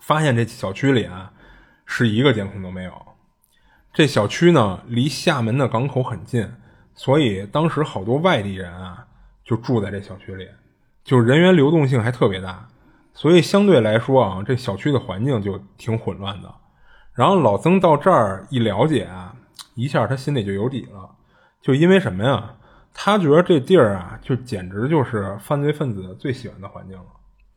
[0.00, 1.32] 发现这小区里啊
[1.84, 2.92] 是一个监控都没有。
[3.92, 6.48] 这小区呢离厦门的港口很近，
[6.94, 9.06] 所以当时好多外地人啊
[9.44, 10.48] 就住在这小区里，
[11.02, 12.68] 就人员流动性还特别大，
[13.12, 16.54] 所以相对来说啊，这小区的环境就挺混乱的。
[17.14, 19.34] 然后老曾到这儿一了解啊，
[19.74, 21.10] 一下他心里就有底了，
[21.60, 22.54] 就因为什么呀？
[23.00, 27.04] 他觉得这地儿啊，就简直就是犯罪分子最喜欢的环境了。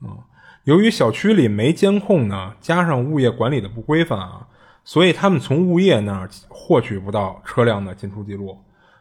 [0.04, 0.18] 嗯，
[0.66, 4.48] 由于小区里没监控呢，加上物业管理的不规范啊，
[4.84, 8.56] 所以他们从物业那儿获取不到车辆的进出记录。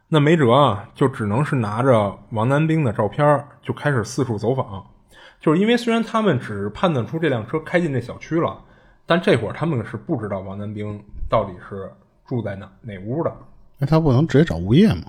[0.09, 4.87] 那没辙啊，就只能是拿着王南兵的照片就开始四处走访。
[5.41, 8.59] 就是因为虽然他们只判断出这辆车开进这小区了，
[9.05, 11.93] 但这会儿他们是不知道王南兵到底是
[12.27, 13.37] 住在哪哪屋的。
[13.81, 15.03] 那他不能直接找物业吗？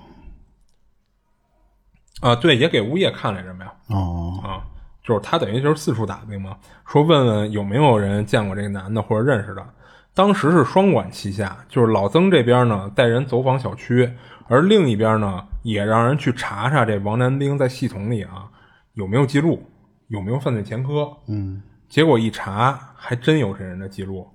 [2.22, 4.64] 啊，对，也给物业看来着没有哦，啊？
[5.02, 6.56] 就是他等于就是四处打听嘛，
[6.86, 9.66] 说问问有没有人见过这个男的或者认识的。
[10.14, 14.08] 当时是双管齐下，就是老曾这边呢带人走访小区，
[14.46, 18.48] 而另一边呢也让人去查查这王南兵在系统里啊
[18.92, 19.62] 有没有记录，
[20.08, 21.10] 有没有犯罪前科。
[21.26, 24.28] 嗯，结果一查，还真有这人的记录。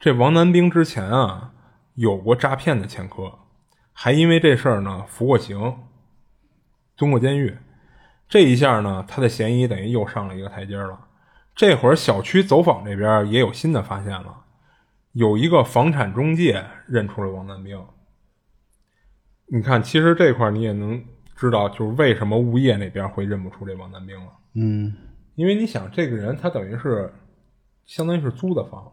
[0.00, 1.52] 这王南兵之前啊
[1.94, 3.32] 有过诈骗的前科，
[4.00, 5.76] 还因为这事儿呢服过刑，
[6.96, 7.58] 蹲过监狱。
[8.28, 11.08] 这一下呢，他的嫌疑等于又上了一个台阶了。
[11.52, 14.44] 这会儿小区走访这边也有新的发现了，
[15.14, 17.84] 有一个房产中介认出了王南兵。
[19.46, 24.32] 你看，其实这块你也能知道，就是为什么物业那边会认不出这王南兵了。
[24.54, 24.94] 嗯，
[25.34, 27.12] 因为你想，这个人他等于是
[27.84, 28.92] 相当于是租的房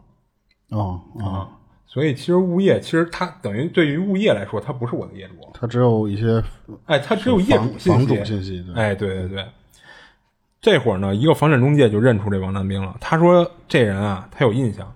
[0.69, 6.43] 哦哦，啊，所以其实物业其实他等于对于物业来说，他不是我的业主，他只有一些
[6.85, 9.45] 哎，他只有业主信息，房主信息对哎，对对对。
[10.61, 12.95] 这会儿呢，一个房产中介就认出这王南兵了。
[12.99, 14.91] 他说：“这人啊，他有印象，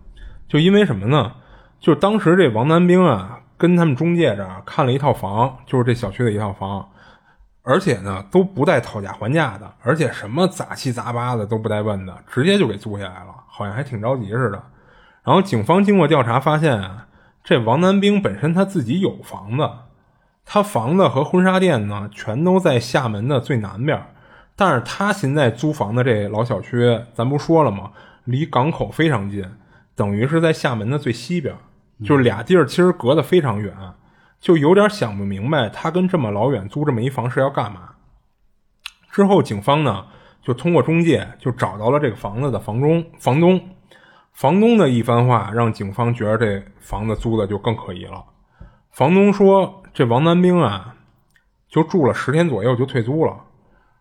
[0.47, 1.31] 就因为什么呢？
[1.79, 6.89] 就是当时这王南兵啊，跟他们中介这儿看了一套房，就是这小区的一套房，
[7.61, 14.63] 而且呢都不带讨价还价的，而且什么杂七杂八的都不带问的，直接就给租下来了，好像还挺着急似的。
[15.29, 17.05] 然后警方经过调查发现啊，
[17.43, 19.69] 这王南兵本身他自己有房子，
[20.43, 24.03] 他房子和婚纱店呢全都在厦门的最南边，
[24.55, 27.91] 但是他现在租房的这老小区，咱不说了吗？
[28.23, 29.45] 离港口非常近，
[29.93, 31.55] 等于是在厦门的最西边，
[32.03, 33.71] 就是俩地儿其实隔得非常远，
[34.39, 37.91] 就有点想不明白他跟这么老远租这么一房是要干嘛。
[39.11, 40.07] 之后警方呢
[40.41, 43.61] 就通过中介就找到了这个房子的房中房东，
[44.33, 48.23] 房东的一番话让警方觉得这房子租的就更可疑了。
[48.91, 50.95] 房东说，这王南兵啊，
[51.67, 53.37] 就住了十天左右就退租了，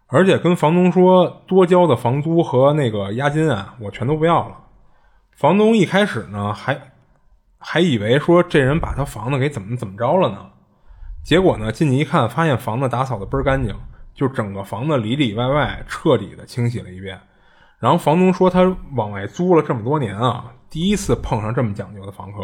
[0.07, 4.57] 而且跟房东说多交的房租和那个押金啊，我全都不要了。
[5.37, 6.81] 房东一开始呢，还
[7.59, 10.51] 还以为说这人把他房子给怎么怎么着了呢，
[11.25, 13.75] 结果呢进去一看，发现房子打扫的倍儿干净，
[14.15, 17.21] 就整个房子里里外外彻底的清洗了一遍。
[17.79, 22.41] 然后房东说他往外租了这么多年啊，第一次碰上这么讲究的房客。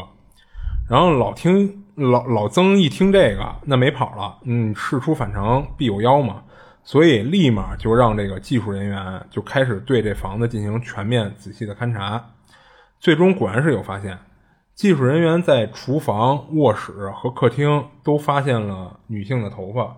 [0.88, 6.42] 然后老听老老曾一听这个，那没跑了，嗯，事出反常必有妖嘛，
[6.82, 12.22] 所以立马就让这个技术人员就开始对这房子进行全面仔细的勘察。
[13.00, 14.18] 最终果然是有发现，
[14.74, 19.96] 技术人员在厨房、卧室和客厅都发现了女性的头发，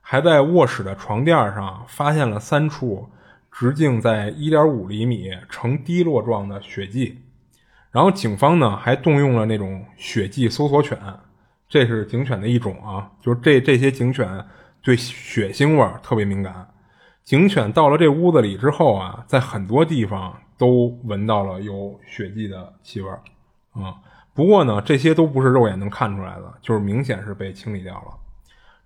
[0.00, 3.08] 还在卧室的床垫上发现了三处
[3.50, 7.20] 直径在1.5厘米、呈滴落状的血迹。
[7.90, 10.98] 然后警方呢还动用了那种血迹搜索犬，
[11.68, 14.44] 这是警犬的一种啊，就是这这些警犬
[14.82, 16.68] 对血腥味儿特别敏感。
[17.24, 23.20] 警犬到了这屋子里之后啊，在很多地方都闻到了有血迹的气味儿，
[23.72, 23.96] 啊、
[24.34, 28.14] 不过呢，这些都不是肉眼能看出来的，就是明显是被清理掉了。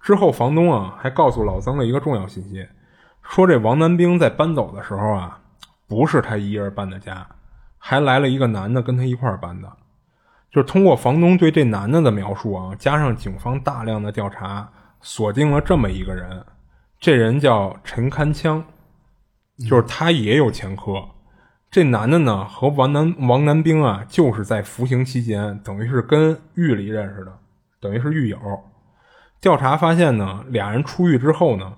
[0.00, 2.66] 之后，房东啊还告诉老曾了一个重要信息，
[3.24, 5.40] 说这王南兵在搬走的时候啊，
[5.88, 7.26] 不是他一人搬的家，
[7.78, 9.68] 还来了一个男的跟他一块儿搬的。
[10.50, 14.68] 就是通过房东对这男的的描述啊，加上警方大量的调查，
[15.00, 16.44] 锁定了这么一个人，
[17.00, 18.62] 这人叫陈堪枪，
[19.68, 21.02] 就是他也有前科。
[21.70, 27.36] 这男的呢和王南王南兵啊，就是在服刑期间，等于是跟狱里认识的，
[27.80, 28.38] 等于是狱友。
[29.40, 31.72] 调查发现呢，俩人出狱之后呢，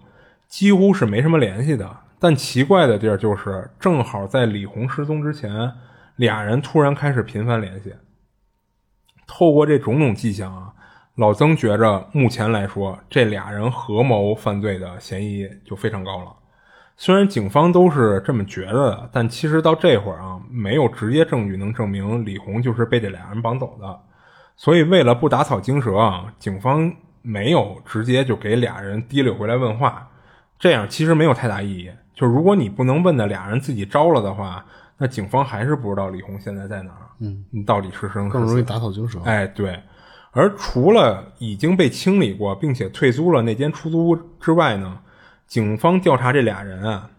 [0.49, 1.88] 几乎是没什么联系的。
[2.18, 5.70] 但奇怪的地儿就是，正好在李红失踪之前，
[6.16, 7.94] 俩人突然开始频繁联系。
[9.26, 10.72] 透过这种种迹象啊，
[11.16, 16.32] 老曾觉着目前来说，这俩人合谋犯罪的嫌疑就非常高了。
[16.97, 24.01] 虽然警方都是这么觉着的，但其实到这会儿啊，没有直接证据能证明李红就是被这俩人绑走的。
[24.57, 26.90] 所以为了不打草惊蛇啊，警方
[27.20, 30.09] 没有直接就给俩人提溜回来问话，
[30.59, 31.90] 这样其实没有太大意义。
[32.14, 34.64] 就是如果你不能问的俩人自己招了的话，
[34.98, 39.20] 那警方还是不知道李红现在在哪儿，嗯，到底是生更容易打草惊蛇。
[39.24, 39.78] 哎，对。
[40.32, 44.98] 而除了已经被清理过并且退租了那间出租屋之外呢，
[45.46, 47.11] 警方调查这俩人啊，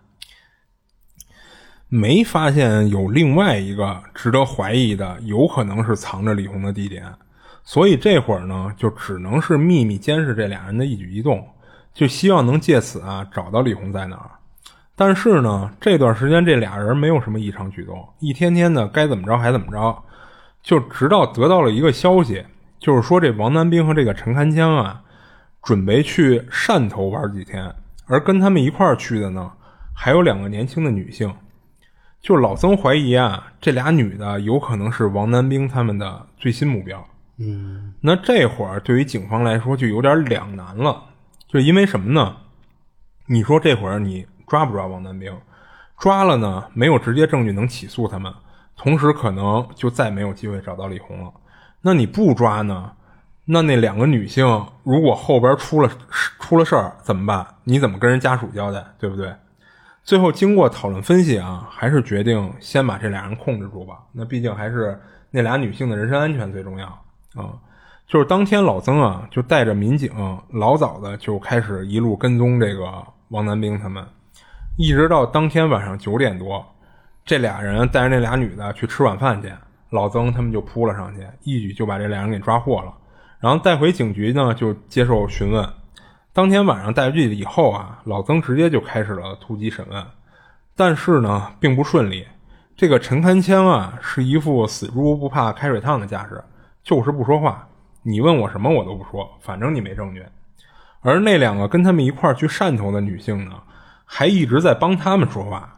[1.90, 7.12] 没发现有另外一个值得怀疑的有可能是藏着李红的地点，
[7.64, 11.48] 所以这会儿呢，就只能是秘密监视这俩人的一举一动，
[11.98, 14.30] 就希望能借此啊找到李红在哪儿。
[14.96, 20.04] 但是呢，这段时间这俩人没有什么异常举动，一天天的该怎么着还怎么着，
[20.62, 22.46] 就直到得到了一个消息，
[22.78, 25.02] 就是说这王南冰和这个陈堪江啊，
[25.64, 27.74] 准备去汕头玩几天，
[28.06, 29.52] 而跟他们一块儿去的呢，
[29.92, 31.34] 还有两个年轻的女性。
[32.22, 37.04] 就老曾怀疑啊，这俩女的有可能是王南冰他们的最新目标。
[37.40, 41.04] 嗯，那这会儿对于警方来说就有点两难了，
[41.48, 42.38] 就因为什么呢？
[43.26, 45.36] 你说这会儿你抓不抓王南兵？
[45.98, 48.34] 抓了呢，没有直接证据能起诉他们，
[48.76, 51.32] 同时可能就再没有机会找到李红了。
[51.82, 52.92] 那你不抓呢？
[53.46, 54.46] 那那两个女性
[54.84, 55.90] 如果后边出了
[56.40, 57.48] 出了事儿怎么办？
[57.64, 58.84] 你怎么跟人家属交代？
[59.00, 59.34] 对不对？
[60.04, 64.00] 最后经过讨论分析啊，还是决定先把这俩人控制住吧。
[64.12, 66.88] 那毕竟还是那俩女性的人身安全最重要
[67.36, 67.56] 啊。
[68.08, 70.10] 就是当天老曾啊，就带着民警
[70.50, 72.90] 老早的就开始一路跟踪这个
[73.28, 74.02] 王南兵他们，
[74.78, 76.66] 一直到当天晚上九点多，
[77.26, 79.52] 这俩人带着那俩女的去吃晚饭去，
[79.90, 82.94] 老曾他们就扑了上去，一举就把这俩人给抓获了，
[83.42, 85.68] 然后带回警局呢，就接受询问。
[86.32, 90.02] 当天晚上带回去以后啊，老曾直接就开始了突击审问，
[90.78, 92.26] 但是呢，并不顺利。
[92.78, 96.42] 这个陈堪枪啊，是一副死猪不怕开水烫的架势，
[96.84, 97.67] 就是不说话。
[98.10, 100.26] 你问我什么，我都不说，反正你没证据。
[101.02, 103.62] 而那两个跟他们一块儿去汕头的女性呢，
[104.06, 105.78] 还一直在帮他们说话，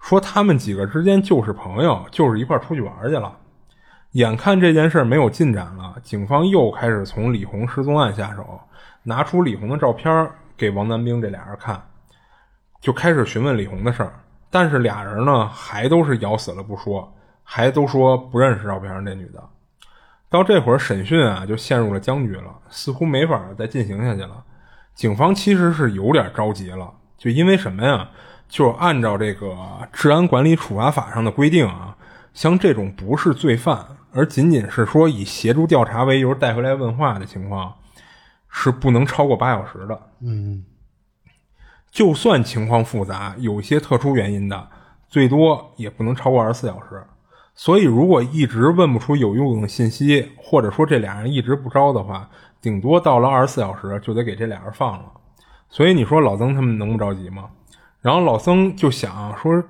[0.00, 3.30] 说他们几个之间就是朋友，就是一块儿出去玩去了。
[4.12, 8.58] 眼看这件事儿没有进展了，警方又开始从李红失踪案下手，
[9.02, 11.78] 拿出李红的照片给王南冰这俩人看，
[12.80, 14.14] 就开始询问李红的事儿。
[14.48, 19.44] 但是俩人呢，还都是咬死了不说，还都说不认识照片上这女的。
[20.28, 24.44] 到这会儿，审讯啊就陷入了僵局了，似乎没法再进行下去了。
[24.94, 28.10] 警方其实是有点着急了，就因为什么呀？
[28.48, 29.56] 就按照这个
[29.92, 31.96] 治安管理处罚法上的规定啊，
[32.32, 37.74] 像这种不是罪犯，而仅仅是说以协助调查为由带回来问话的情况，
[38.48, 40.00] 是不能超过八小时的。
[40.20, 40.64] 嗯，
[41.90, 44.68] 就算情况复杂，有些特殊原因的，
[45.08, 47.04] 最多也不能超过二十四小时。
[47.58, 52.28] 所以，如果一直问不出有用的信息，或者说这俩人一直不招的话，
[52.60, 55.04] 顶多到了二十四小时就得给这俩人放了。
[55.70, 57.46] 所以你说老曾他们能不着急吗？
[58.02, 59.64] 然后老曾就想说，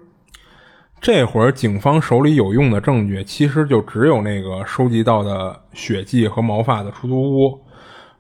[1.01, 7.61] 这会儿警方手里有用的证据，其实就只有那个收集到的血迹和毛发的出租屋。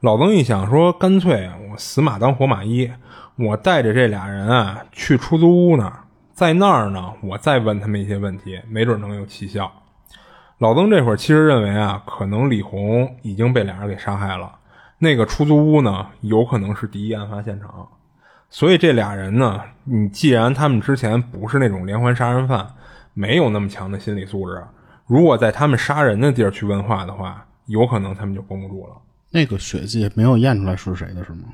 [0.00, 2.88] 老曾一想说，干脆我死马当活马医，
[3.34, 6.04] 我带着这俩人啊去出租屋那儿。
[6.36, 9.72] 在那儿呢，我再问他们一些问题，没准能有奇效。
[10.58, 14.54] 老曾这会儿其实认为啊，可能李红已经被俩人给杀害了，
[14.98, 17.88] 那个出租屋呢，有可能是第一案发现场。
[18.50, 22.68] 所以这俩人呢，你既然他们之前不是那种连环杀人犯，
[23.14, 24.62] 没有那么强的心理素质，
[25.06, 28.92] 如果在他们杀人的地儿去问话的话，有可能他们就绷不住了。
[29.30, 31.44] 那个血迹没有验出来是谁的，是吗？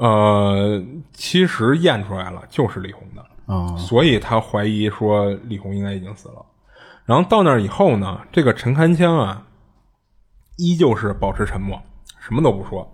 [0.00, 3.24] 呃，其实验出来了，就是李红的。
[3.48, 6.44] 啊、所以他怀疑说李红应该已经死了。
[7.06, 9.46] 然后到那儿以后呢，这个陈堪枪啊，
[10.58, 11.80] 依旧是保持沉默，
[12.20, 12.86] 什么都不说。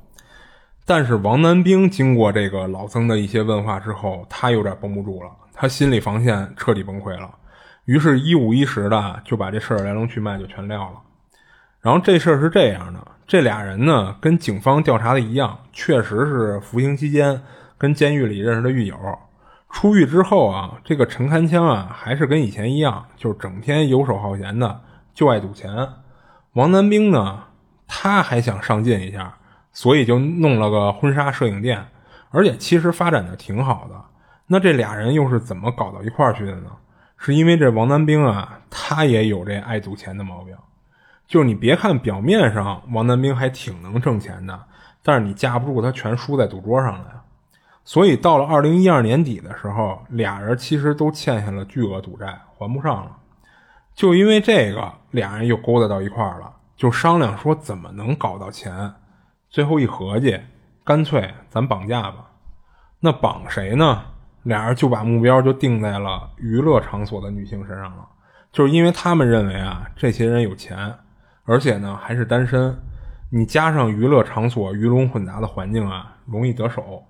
[0.87, 7.29] 但是王南冰经过这个老曾的一些问话之后，他有点绷不住了，他心理防线彻底崩溃了，
[7.87, 11.01] 于是，一五一十的就把这事儿来龙去脉就全撂了。
[11.81, 17.43] 然后这事儿是这样的，这俩人呢，跟警方调查的一样，确实是服刑期间
[17.77, 18.97] 跟监狱里认识的狱友。
[19.75, 24.81] 出狱之后啊，这个陈堪枪啊，还是跟以前一样，就是整天游手好闲的，
[25.13, 25.69] 就爱赌钱。
[26.53, 27.43] 王南冰呢，
[27.89, 29.35] 他还想上进一下。
[29.73, 31.85] 所以就弄了个婚纱摄影店，
[32.31, 34.01] 而且其实发展的挺好的。
[34.47, 36.71] 那这俩人又是怎么搞到一块儿去的呢？
[37.19, 40.57] 是因为这王南冰啊，他也有这爱赌钱的毛病。
[41.27, 44.57] 就是你别看表面上王南冰还挺能挣钱的，
[45.03, 47.24] 但是你架不住他全输在赌桌上了呀。
[47.85, 53.19] 所以到了二零一二年底的时候，俩人其实都欠下了巨额赌债，还不上了。
[53.95, 58.93] 就因为这个，俩人又勾搭到一块儿了，就商量说怎么能搞到钱。
[59.51, 60.41] 最后一合计，
[60.83, 62.31] 干脆咱绑架吧。
[63.01, 64.03] 那绑谁呢？
[64.45, 68.09] 俩人就把目标就定在了娱乐场所的女性身上了。
[68.51, 70.95] 就是因为他们认为啊，这些人有钱，
[71.45, 72.77] 而且呢还是单身。
[73.31, 77.05] 你加上娱乐场所鱼龙混杂的环境啊，容易得手。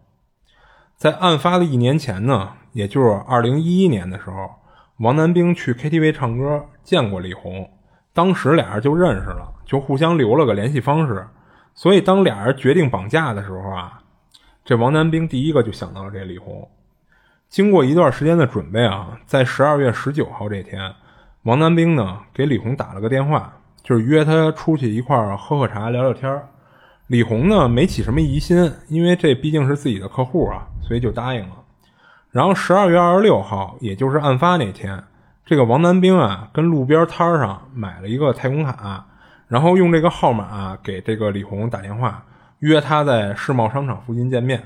[0.96, 4.50] 在案发的一年前呢，也就是二零一一年的时候，
[4.98, 7.68] 王南冰去 KTV 唱歌见过李红，
[8.12, 11.26] 当时俩人就认识了，就互相留了个联系方式。
[11.74, 14.00] 所以，当俩人决定绑架的时候啊，
[14.64, 16.68] 这王南冰第一个就想到了这李红。
[17.48, 20.94] 经过一段时间的准备啊，在十二月十九号这天，
[21.42, 26.40] 王南冰呢给李红打了个电话，就是约他出去一块儿喝喝茶、聊聊天
[27.08, 31.56] 李红呢没起什么疑心，因为这毕竟是自己的客户啊，所以就答应了。
[32.30, 35.04] 然后十二月二十六号，也就是案发那天，
[35.44, 39.06] 这个王南冰啊跟路边摊上买了一个太空卡。
[39.46, 42.24] 然后用这个号码给这个李红打电话，
[42.60, 44.60] 约他在世贸商场附近见面。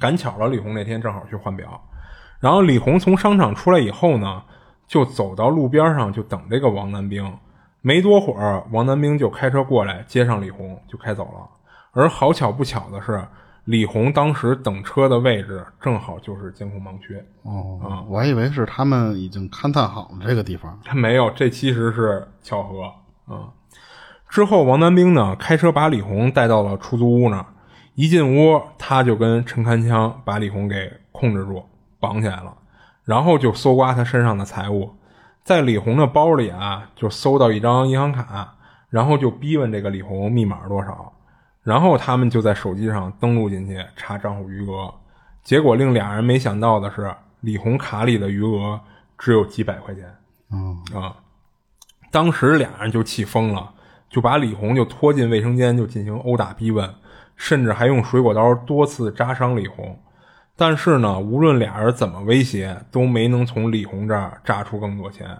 [0.00, 1.80] 赶巧了，李红那天正好去换表。
[2.40, 4.42] 然后李红从商场出来以后呢，
[4.88, 7.30] 就走到路边上就等这个王南冰。
[7.86, 11.46] 没多会儿，王南兵就开车过来接上李红，就开走了。
[11.92, 13.22] 而好巧不巧的是，
[13.66, 17.22] 李红当时等车的位置正好就是监控盲区。
[17.42, 20.80] 哦，啊，我还以为是他们已经勘探好了这个地方。
[20.82, 22.90] 他没有，这其实是巧合。
[23.28, 23.50] 嗯！
[24.30, 27.44] 之后，王南兵呢开车把李红带到了出租屋那儿。
[27.94, 31.62] 一进屋，他就跟陈堪枪把李红给控制住，
[32.00, 32.56] 绑起来了，
[33.04, 34.90] 然后就搜刮他身上的财物。
[35.44, 38.54] 在李红的包里啊，就搜到一张银行卡，
[38.88, 41.12] 然后就逼问这个李红密码多少。
[41.62, 44.92] 然后他们就在手机上登录进去查账户余额。
[45.42, 48.80] 结果令俩人没想到的是，李红卡里的余额
[49.18, 50.04] 只有几百块钱。
[50.50, 51.14] 嗯啊。
[52.10, 53.70] 当时俩人就气疯了，
[54.08, 56.88] 就把李红就拖进卫生间，就进行殴打逼问，
[57.36, 59.98] 甚至还用水果刀多次扎伤李红。
[60.56, 65.36] 但是呢，无论俩人怎么威胁，都没能从李红这儿榨出更多钱。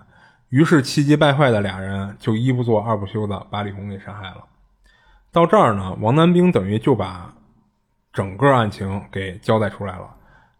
[0.49, 4.45] 于是气急败坏的俩人就一不做二不休的把李红给杀害了。
[5.33, 7.35] 到这儿呢，王南冰等于就把
[8.13, 10.11] 整个案情给交代出来了。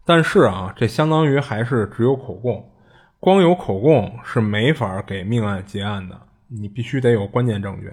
[0.05, 2.69] 但是啊，这相当于还是只有口供。
[3.19, 7.91] 光有口供是没法给命案结案的，你必须得有关键证据。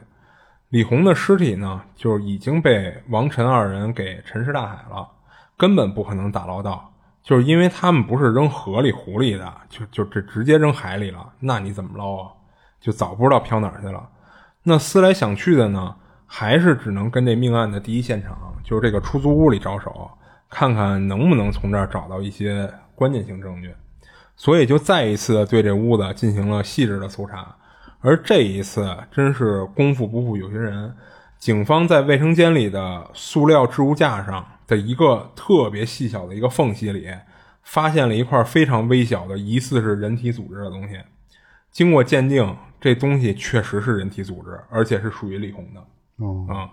[0.68, 5.08] 李红的尸体呢，就已经被王陈二人给沉尸大海了，
[5.56, 6.88] 根本不可能打捞到。
[7.22, 12.32] 就是因为他们不是扔河里、湖里的，就就这直接扔海里了，那你怎么捞啊？
[12.80, 14.08] 就早不知道飘哪儿去了。
[14.64, 15.94] 那思来想去的呢，
[16.26, 20.10] 还是只能跟这命案的第一现场，就是这个出租屋里着手，
[20.50, 23.72] 看看能不能从这儿找到一些关键性证据。
[24.34, 27.54] 所以就再一次对这屋子进行了细致的搜查，
[28.00, 30.92] 而这一次真是功夫不负有心人，
[31.38, 37.06] 警方在卫生间里的塑料置物架上的一个特别细小的一个缝隙里，
[37.62, 40.98] 发现了一块非常微小的疑似是人体组织的东西。
[41.70, 45.80] 经过鉴定，这东西确实是人体组织，而且是属于李红的。
[46.24, 46.70] 哦，啊，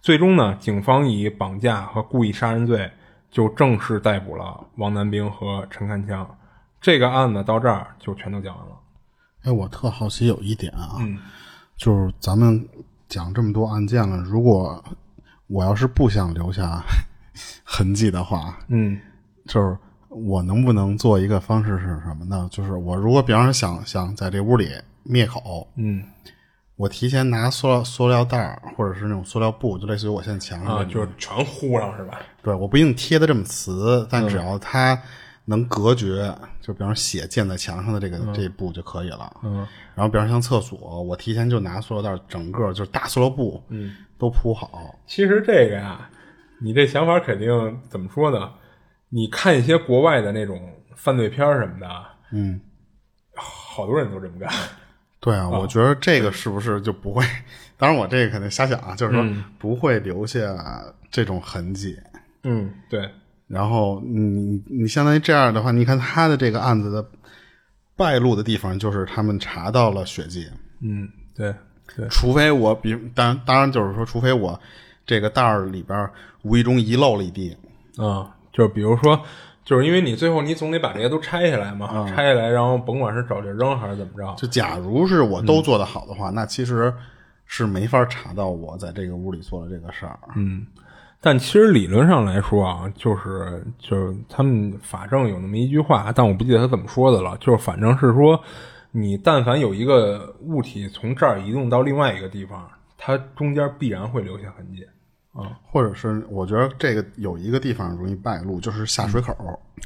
[0.00, 2.88] 最终呢，警方以绑架和故意杀人罪
[3.28, 6.38] 就正式逮捕了王南冰和陈看枪。
[6.80, 8.76] 这个案子到这儿就全都讲完了。
[9.42, 11.18] 哎，我特好奇有一点啊，嗯，
[11.76, 12.68] 就是咱们
[13.08, 14.82] 讲这么多案件了，如果
[15.48, 16.82] 我要是不想留下
[17.64, 18.98] 痕迹的话，嗯，
[19.46, 19.76] 就是
[20.08, 22.48] 我能不能做一个方式是什么呢？
[22.50, 24.70] 就是我如果比方说想想在这屋里
[25.02, 26.02] 灭口，嗯，
[26.76, 32.20] 我提前拿塑料塑料袋儿或者是那种塑料布，就类似于我现在墙上就是全糊上是吧？
[32.42, 35.00] 对，我不一定贴的这么瓷，但只要它
[35.44, 39.40] 能隔绝，就比方说血溅在墙上的这个、这一步就可以了。
[39.42, 44.94] 嗯，然后比方像厕所，我提前就拿塑料袋整个就是大塑料布，嗯，都铺好。
[45.06, 46.08] 其实这个呀，
[46.62, 48.52] 你这想法肯定怎么说呢？
[49.08, 50.60] 你看一些国外的那种
[50.96, 51.88] 犯罪片儿什么的，
[52.32, 52.60] 嗯，
[53.34, 54.50] 好多人都这么干。
[55.20, 57.24] 对啊，我觉得这个是不是就不会？
[57.76, 59.24] 当然，我这个肯定瞎想啊，就是说
[59.58, 60.40] 不会留下
[61.10, 61.96] 这种痕迹。
[62.44, 63.08] 嗯，对，
[63.46, 67.04] 然后你你相当于这样的话，你看他的这个案子的
[67.96, 70.48] 败露的地方，就是他们查到了血迹，
[70.80, 71.54] 嗯，对，
[71.96, 74.58] 对，除非我比当然当然就是说，除非我
[75.04, 76.10] 这个袋儿里边
[76.42, 77.56] 无意中遗漏了一地，
[77.96, 79.20] 啊、就是比如说，
[79.64, 86.92] 就是因为你最后你总得把这些都拆下来嘛，拆下来，然后甭管是找地儿扔还是怎么着，就假如是我都做得好的话，那其实
[87.46, 90.18] 是没法查到我在这个屋里做了这个事儿。
[90.34, 90.66] 嗯，
[91.20, 98.42] 但其实理论上来说啊，就是就是他们法政有那么一句话，但我不记得他怎么说的了，就是反正是说，
[98.90, 102.68] 你但凡有一个物体从这儿移动到另外一个地方，
[102.98, 104.84] 它中间必然会留下痕迹。
[105.62, 109.32] 或者是我觉得这个有一个地方容易败露，就是下水口，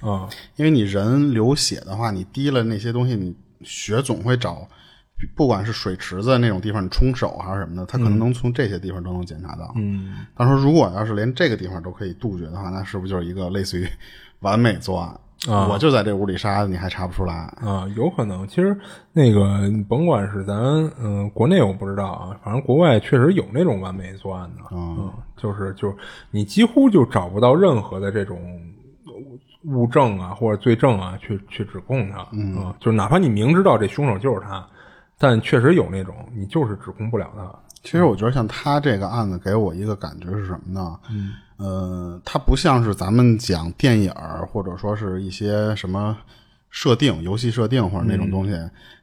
[0.02, 4.66] 啊、因为你人流血的话，你滴了那些东西，你血总会找，
[5.34, 9.72] 不管是水池子那种地方，你冲手还是什么的，它可能能从这些地方都能检查到。
[9.76, 13.88] 嗯，他说如果要是连这个地方都可以杜绝的话，那是不是就是一个类似于
[14.40, 15.20] 完美作案？
[15.48, 17.34] 啊我就在这屋里杀的，你还查不出来？
[17.62, 18.46] 啊，有可能。
[18.48, 18.76] 其实
[19.12, 20.54] 那个，甭管是咱
[20.98, 25.94] 嗯、呃国内我不知道啊，反正国外确实有那种完美作案的，嗯，就是就是
[26.30, 28.38] 你几乎就找不到任何的这种
[29.64, 34.66] 物证啊或者罪证啊去去指控他，嗯、啊，就是哪怕你明知道这凶手就是他，
[35.18, 37.52] 但确实有那种你就是指控不了他。
[37.82, 40.98] 其实我觉得像他这个案子给我一个感觉是什么呢？
[41.10, 46.16] 嗯，呃，它不像是咱们讲电影儿或者说是一些什么
[46.70, 48.52] 设定、游戏设定或者那种东西，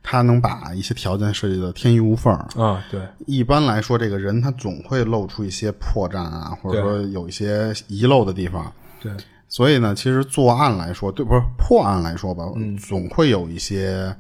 [0.04, 2.48] 它能把一些条件设计的天衣无缝儿。
[2.62, 8.72] 啊，对，一般来说，这个人他总会露出一些破绽啊，或者说有一些遗漏的地方。
[9.02, 9.12] 对，
[9.48, 12.44] 所以呢，其实作案来说，对，不是破案来说吧，
[12.80, 14.16] 总会有一些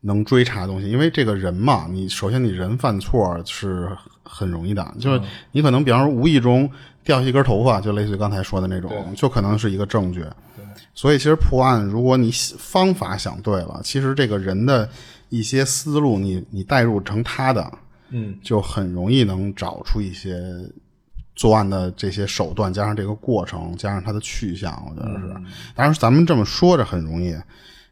[0.00, 0.90] 能追查的东西。
[0.90, 5.20] 因为这个人嘛，你首先你人犯错是很容易的，就是
[5.52, 6.68] 你可能比方说无意中
[7.04, 10.24] 掉下一根头发，就类似于刚才说的那种，就可能是一个证据。
[10.94, 14.88] 所以其实破案，如果你方法想对了，其实这个人的
[15.30, 17.72] 一些思路你，你带入成他的，
[18.10, 20.38] 嗯，就很容易能找出一些
[21.34, 25.28] 作案的这些手段，加上这个过程，加上他的去向，我觉得是。
[25.74, 27.34] 当然，咱们这么说着很容易，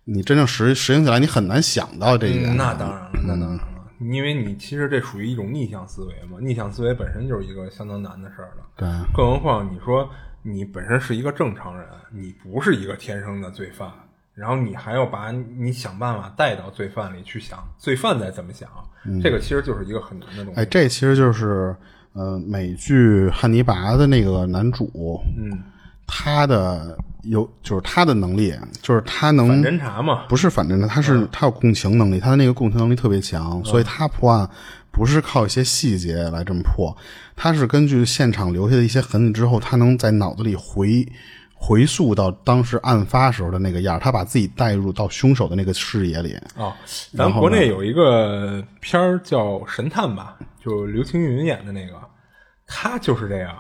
[0.05, 2.55] 你真正实实行起来，你很难想到这一点。
[2.55, 3.65] 嗯那当然了，那当然了，
[4.01, 8.67] 因为你其实这属于一种逆向思维嘛，逆向思维本身就是一个相当难的事儿了。
[8.77, 10.09] 对，更何况你说
[10.43, 13.91] 你本身是一个正常人，你不是一个天生的罪犯，
[14.35, 18.69] 然后你还要把你想办法带到罪犯里去想，罪犯在怎么想，
[19.23, 20.61] 这个其实就是一个很难的东西。
[20.61, 21.77] 哎，这其实就是
[22.15, 25.63] 呃美剧《汉尼拔》的那个男主，嗯，
[26.07, 34.49] 他的有就是他的能力，就是他反能侦查嘛，不是反侦查，他是他有共情能力，他的那个共情能力特别强，所以他破案
[34.91, 36.97] 不是靠一些细节来这么破，
[37.37, 41.07] 他是根据现场留下的一些痕迹之后，他能在脑子里回
[41.55, 46.33] 回溯到当时案发时候的那个样儿他把自己带入到凶手的那个视野里。
[46.57, 46.75] 啊，
[47.15, 51.93] 咱国内有一个片儿叫《神探》吧，就刘青云演的那个，
[52.67, 53.55] 他就是这样。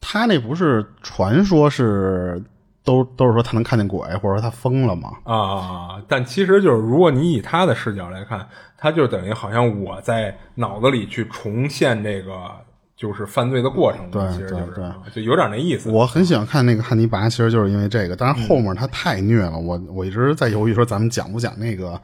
[0.00, 2.40] 他那不是传说是
[2.84, 5.12] 都都是说他能看见鬼，或者说他疯了嘛？
[5.24, 12.50] 啊，但其实就是，如果你以他的视角来看，他就等于好像我在脑子里去重现这个
[12.94, 15.90] 就是犯罪的过程，对其实就是对对就有点那意思。
[15.90, 18.14] 我很喜欢看那个汉尼拔，其实就是因为这个。
[18.14, 21.98] 但是后面他太虐了，我我一直在犹豫说咱们讲不讲那个，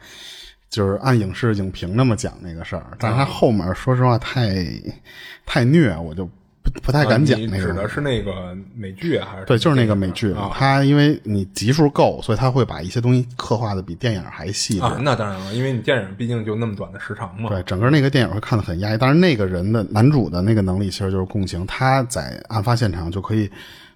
[0.70, 2.86] 就是按影视影评那么讲那个事儿。
[2.98, 4.64] 但是他后面说实话太
[5.44, 6.28] 太虐，我就
[6.62, 7.66] 不不太敢讲那个。
[7.66, 14.84] 指的是那个美剧啊还是对，就是那个美剧，啊他因为你集数够，所以他会把一些东西刻画的比电影还细致。
[14.84, 14.98] 啊？
[15.02, 17.48] 那当然了，因为你电影毕竟就那么短的时长嘛。
[17.48, 18.98] 对，整个那个电影会看得很压抑。
[18.98, 23.50] 但是，那个人的男主的那个能力其实就是共情，他在案发现场就可以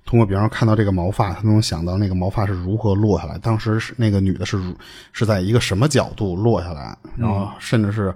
[0.06, 4.74] 通过，比方说看到这个毛发，他能想到那个毛发是如何落下来，当时是那个女的是如
[5.12, 8.14] 是在一个什么角度落下来，然后甚至是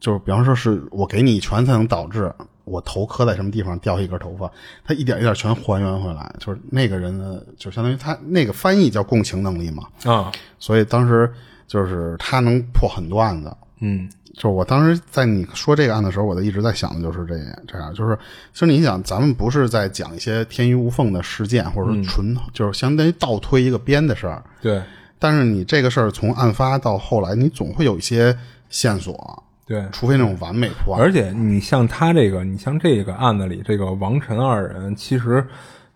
[0.00, 2.32] 就是比方说是我给你一拳才能导致
[2.64, 4.50] 我头磕在什么地方掉一根头发，
[4.84, 11.32] 他一点一点全还原回来，就是那个人的就相当于他那个翻译叫共情能力嘛，啊，所以当时
[11.66, 14.08] 就是他能破很多案子，嗯。
[14.34, 17.36] 就是我当时在你说这个案的时候，我就一直在想的就是这
[17.68, 18.18] 这样，就是
[18.52, 24.82] 其实你想，咱们不是在讲一些天衣无缝的事件，或者说纯、就是相当于倒推一个编的事儿，对。
[25.20, 28.36] 但是你这个事儿从案发到后来，你总会有一些
[28.68, 31.02] 线索，对，除非那种完美破案。
[31.02, 35.46] 而且你像他这个，你像这个案子里这个王晨二人，其实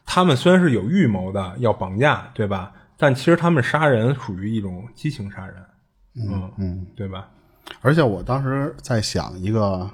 [0.07, 2.73] 他们虽然是有预谋的要绑架，对吧？
[2.97, 5.55] 但其实他们杀人属于一种激情杀人，
[6.17, 7.29] 嗯嗯，对吧？
[7.81, 9.89] 而且我当时在想一个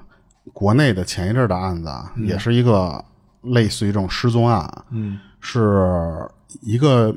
[0.53, 3.05] 国内的前一阵儿的案子啊，也是一个
[3.43, 6.27] 类似于这种失踪案，嗯是
[6.63, 7.15] 一个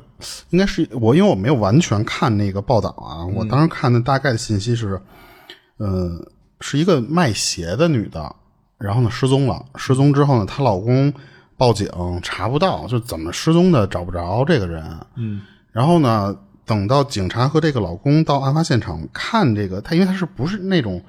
[0.50, 5.00] 应该是我因为我没有完全看那个报道啊，我当时看的大概的信息是，
[5.78, 6.10] 呃，
[6.60, 8.34] 是一个卖鞋的女的，
[8.78, 11.12] 然后呢失踪了，失踪之后呢，她老公
[11.56, 11.88] 报警
[12.22, 14.84] 查不到，就怎么失踪的找不着这个人，
[15.16, 15.42] 嗯
[15.72, 21.00] 然后呢，等到警察和这个老公到案发现场看这个，他因为他是不是那种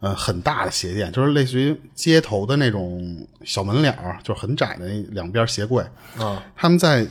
[0.00, 5.84] 呃很大的鞋店，就是类似于街头的那种小门脸儿，就是很窄的两边鞋柜。
[6.18, 7.06] 啊他们在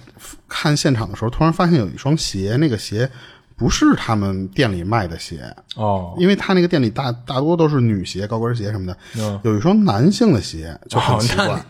[0.48, 3.10] 看现场的时候，突然发现有一双鞋，那个鞋
[3.56, 5.42] 不是他们店里卖的鞋，
[5.76, 6.16] 哦。
[6.18, 9.40] 因为他那个店里大大多都是女鞋、高跟鞋什么的，嗯。
[9.44, 11.48] 有一双男性的鞋就很哦奇怪。
[11.48, 11.66] 那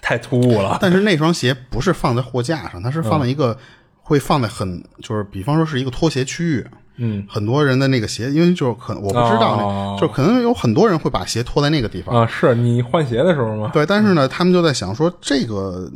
[0.00, 3.56] 太突兀了，但是那双鞋不是放在货架上，它是放在一个、
[4.02, 6.66] 会放在很就是比方说是一个拖鞋区域，
[6.96, 7.26] 嗯。
[7.28, 9.98] 很多人的那个鞋，因为就是可能我不知道那，哦。
[9.98, 12.14] 就可能有很多人会把鞋拖在那个地方。
[12.14, 13.70] 啊，是你换鞋的时候吗？
[13.72, 15.90] 对，但是呢，他们就在想说，这个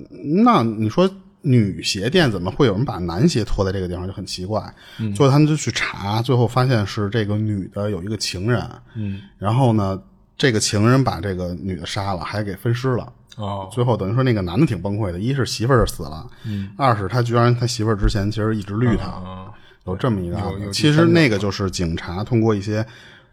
[0.44, 1.08] 那你说
[1.48, 4.62] 女鞋店怎么会有人把男鞋拖在这个地方，就很奇怪。
[4.98, 5.14] 嗯。
[5.14, 8.62] 最后他们就去查，最后发现是这个女的有一个情人，
[8.94, 9.22] 嗯。
[9.38, 9.98] 然后呢，
[10.36, 13.12] 这个情人把这个女的杀了，还给分尸了。
[13.36, 13.68] 哦。
[13.72, 19.46] 最后等于说那个男的挺崩溃的，一是媳妇儿死了，嗯，二是他居然他媳妇儿之前其实一直绿他，啊，
[19.86, 20.38] 有这么一个
[20.70, 22.84] 其实那个就是警察通过一些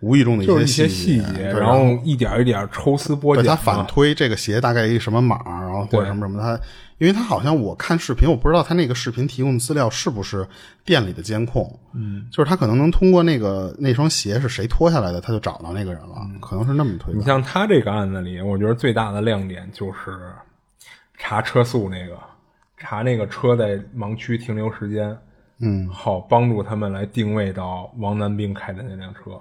[0.02, 6.60] 无意中的就是一些些细细节，然后一点一点抽丝剥茧他反推这个鞋大概一什么码，然后或者对什么什么，他
[6.98, 10.48] 因为他好像我看视频，我不知道他那个视频提供的资料是不是
[10.84, 17.24] 店里的监控，嗯，就是他可能能通过那个那双鞋是谁脱下来的，他就找到那个人了，可能是那么推你。
[17.24, 20.32] 像他这个案子里，我觉得最大的亮点就是
[21.18, 22.18] 查车速那个，
[22.78, 25.18] 查那个车在盲区停留时间，
[25.60, 29.32] 嗯，好帮助他们来定位到王南兵开的那辆车。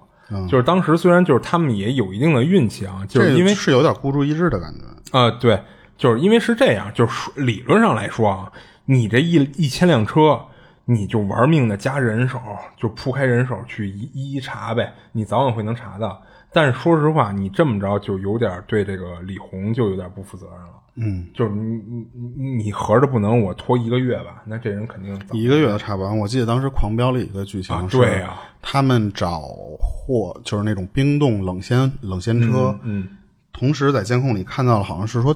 [0.48, 5.18] 就是当时虽然就是他们也有一定的运气啊，就是因为是有点孤注一掷的感觉。
[5.18, 5.62] 啊、对，
[5.96, 8.52] 就是因为是这样，就是说理论上来说啊，
[8.86, 10.40] 你这一一千辆车，
[10.86, 12.40] 你就玩命的加人手，
[12.76, 16.22] 就铺开人手去一一一查呗，你早晚会能查到。
[16.52, 20.72] 但是说实话，你这么着就有点对这个李红就有点不负责任了。
[20.96, 24.42] 嗯，就是你你你你合着不能我拖一个月吧？
[24.46, 26.16] 那这人肯定一个月都查不完。
[26.16, 29.40] 我记得当时《狂飙》里一个剧情对啊他们找
[29.80, 33.08] 货就是那种冰冻冷鲜冷鲜车，嗯
[33.52, 35.34] 同时在监控里看到了，好像是说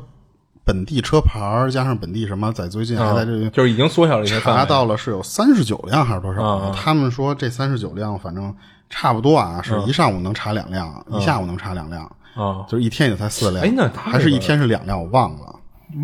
[0.64, 6.42] 本地车牌儿加上本地什么，在最近还在这就是已经缩小了一些范围查到了是有三十九辆还是多少？
[6.42, 8.54] 啊他们说这三十九辆反正
[8.90, 12.64] 差不多啊，是一上午能查两辆，一下午能查两辆，啊。
[12.68, 13.64] 就是一天也才四辆。
[13.64, 15.54] 哎那他还是一天是两辆，我忘了。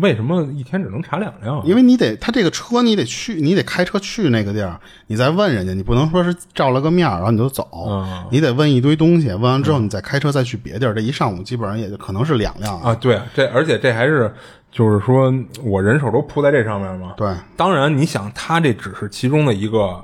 [0.01, 1.63] 为什么一天只能查两辆啊？
[1.63, 14.33] 因为你得，他这个车你得去，你得开车去那个地儿，你再问人家，你不能说是照了个面儿然后你就走，嗯你得问一堆东西，问完之后你再开车再去别地儿，这一上午基本上也就可能是两辆啊，对，这而且这还是
[14.71, 15.31] 就是说
[15.63, 17.13] 我人手都扑在这上面嘛。
[17.15, 20.03] 对，当然，你想，他这只是其中的一个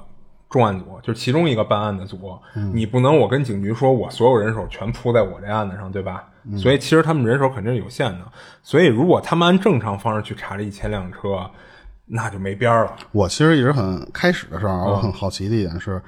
[0.51, 2.37] 重案组，就是其中一个办案的组，
[2.73, 6.25] 你不能我跟警局说我所有人手全扑在我这案子上，对吧？
[6.57, 8.19] 所以其实他们人手肯定是有限的。
[8.61, 11.49] 所以如果他们按正常方式去查这一千辆车，
[12.05, 12.95] 那就没边儿了。
[13.13, 16.01] 我其实一直很开始的时候啊，我很好奇的一点是，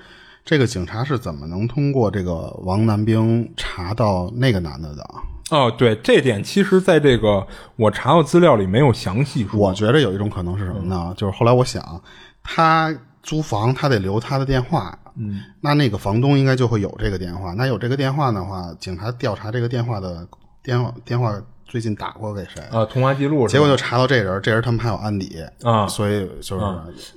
[0.44, 5.10] 这个警察是怎么能通过这个王南兵查到那个男的的？
[5.52, 9.60] 哦，对，这点其实在这个我查到资料里没有详细说。
[9.60, 11.14] 我觉得有一种可能是什么呢？
[11.16, 12.02] 就是后来我想，
[12.42, 12.94] 他
[13.24, 17.54] 租房他得留他的电话，嗯，那那个房东应该就会有这个电话。
[17.54, 20.28] 那有这个电话的话，警察调查这个电话的
[20.62, 25.44] 电话电话最近打过给谁，啊，通话记录，结果就查到这人，这人他们还有案底。
[25.64, 25.88] 啊。
[25.88, 26.66] 所以就是、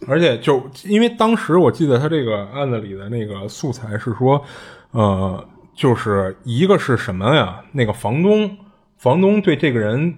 [0.07, 4.43] 而且就因为当时我记得他这个案子里的那个素材是说，
[4.93, 5.45] 呃，
[5.75, 7.63] 就是一个是什么呀？
[7.73, 8.57] 那个房东，
[8.97, 10.15] 房东对这个人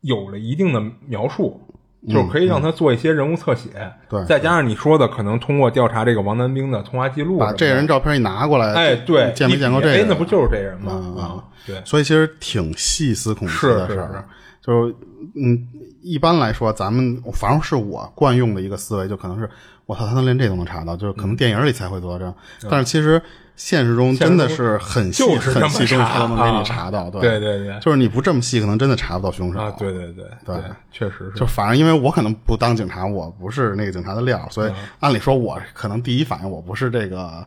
[0.00, 1.60] 有了一定的描述，
[2.08, 3.70] 就是可以让他做一些人物侧写。
[3.74, 10.06] 嗯对再加上你说的，可能通过调查这个王南兵的通话记录把这人照片一拿过来，哎，对，见没见过这人？
[10.08, 10.92] 那不就是这人吗？
[10.94, 14.24] 嗯啊，对，所以其实挺细思恐极是是的事儿。
[14.60, 14.94] 就是
[15.34, 15.66] 嗯，
[16.02, 19.48] 一般来说，咱们反正是我惯用的一个思维，就可能是
[19.86, 22.34] 我操，他能连这都能查到，就是可能电影里才会做到这样。
[22.68, 23.22] 但是其实
[23.54, 25.98] 现实中真的是很细就是很细，都
[26.28, 27.08] 能给你查到。
[27.08, 30.56] 对对对就是你不这么细，可能真的查不到凶手啊，对对对对
[30.90, 37.46] 确实是就反正因为我可能不当警察，我不是那个警察的料，所以嗯按理说我可能第一反应我不是这个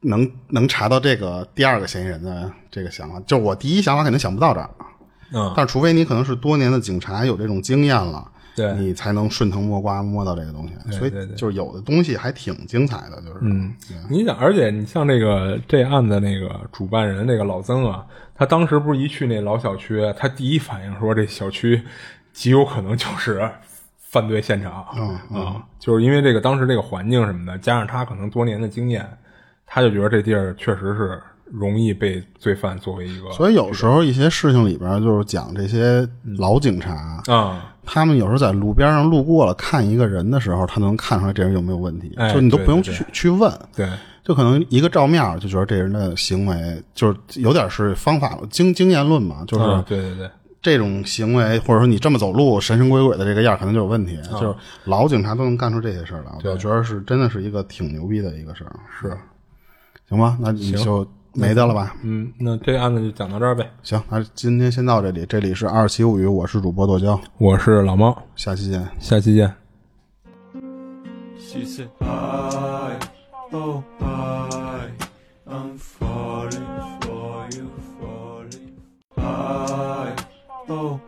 [0.00, 4.70] 能能查到这个第二个嫌疑人的这个想法，就我第一想法肯定想不到这儿。
[5.32, 8.72] 嗯，但除非你可能是多年的警察，有这种经验了，对。
[8.74, 10.92] 你才能顺藤摸瓜摸到这个东西。
[10.92, 13.38] 所以就是有的东西还挺精彩的，就是。
[13.40, 13.74] 嗯，
[14.10, 18.04] 你想，而且你像这个这案子那个主办人那个老曾啊，
[18.34, 21.82] 他当时不是一去那老小区，他第一反应说这小区
[22.32, 23.48] 极有可能就是
[23.98, 24.86] 犯罪现场。
[24.96, 29.08] 嗯啊，就是因为这个当时这个环境什么的，加上他可能多年的经验，
[29.66, 31.22] 他就觉得这地儿确实是
[31.52, 43.86] 容易被罪犯作为一个，所以有时候一些事情里边就是讲这些老警察，啊，他们有时候在路边上路过了看一个人的时候，他能看出来这人有没有问题，哎就你都不用去去问，对，
[44.24, 50.30] 就可能一个照面就觉得这人的行为就是有点是方法经经验论嘛，就是啊对对对，
[50.62, 59.14] 这种行为或者说你这么走路神神鬼鬼的这个样可能就有问题，就是老警察都能干出这些事儿来，我觉得是真的是一个挺牛逼的一个事儿，是，
[60.08, 61.96] 行吧，那你就没的了吧？
[62.02, 63.70] 嗯，那这案子就讲到这儿呗。
[63.82, 68.86] 行，那今天先到这里，这里是二七物语，我是主播剁椒，我是老猫，下期见。
[68.98, 69.54] 下期见。
[71.38, 72.98] She said, I,
[73.50, 74.88] oh, I,
[75.46, 76.64] I'm falling
[77.00, 77.68] for you,
[78.00, 78.72] falling.
[79.16, 80.14] I,
[80.68, 80.98] oh,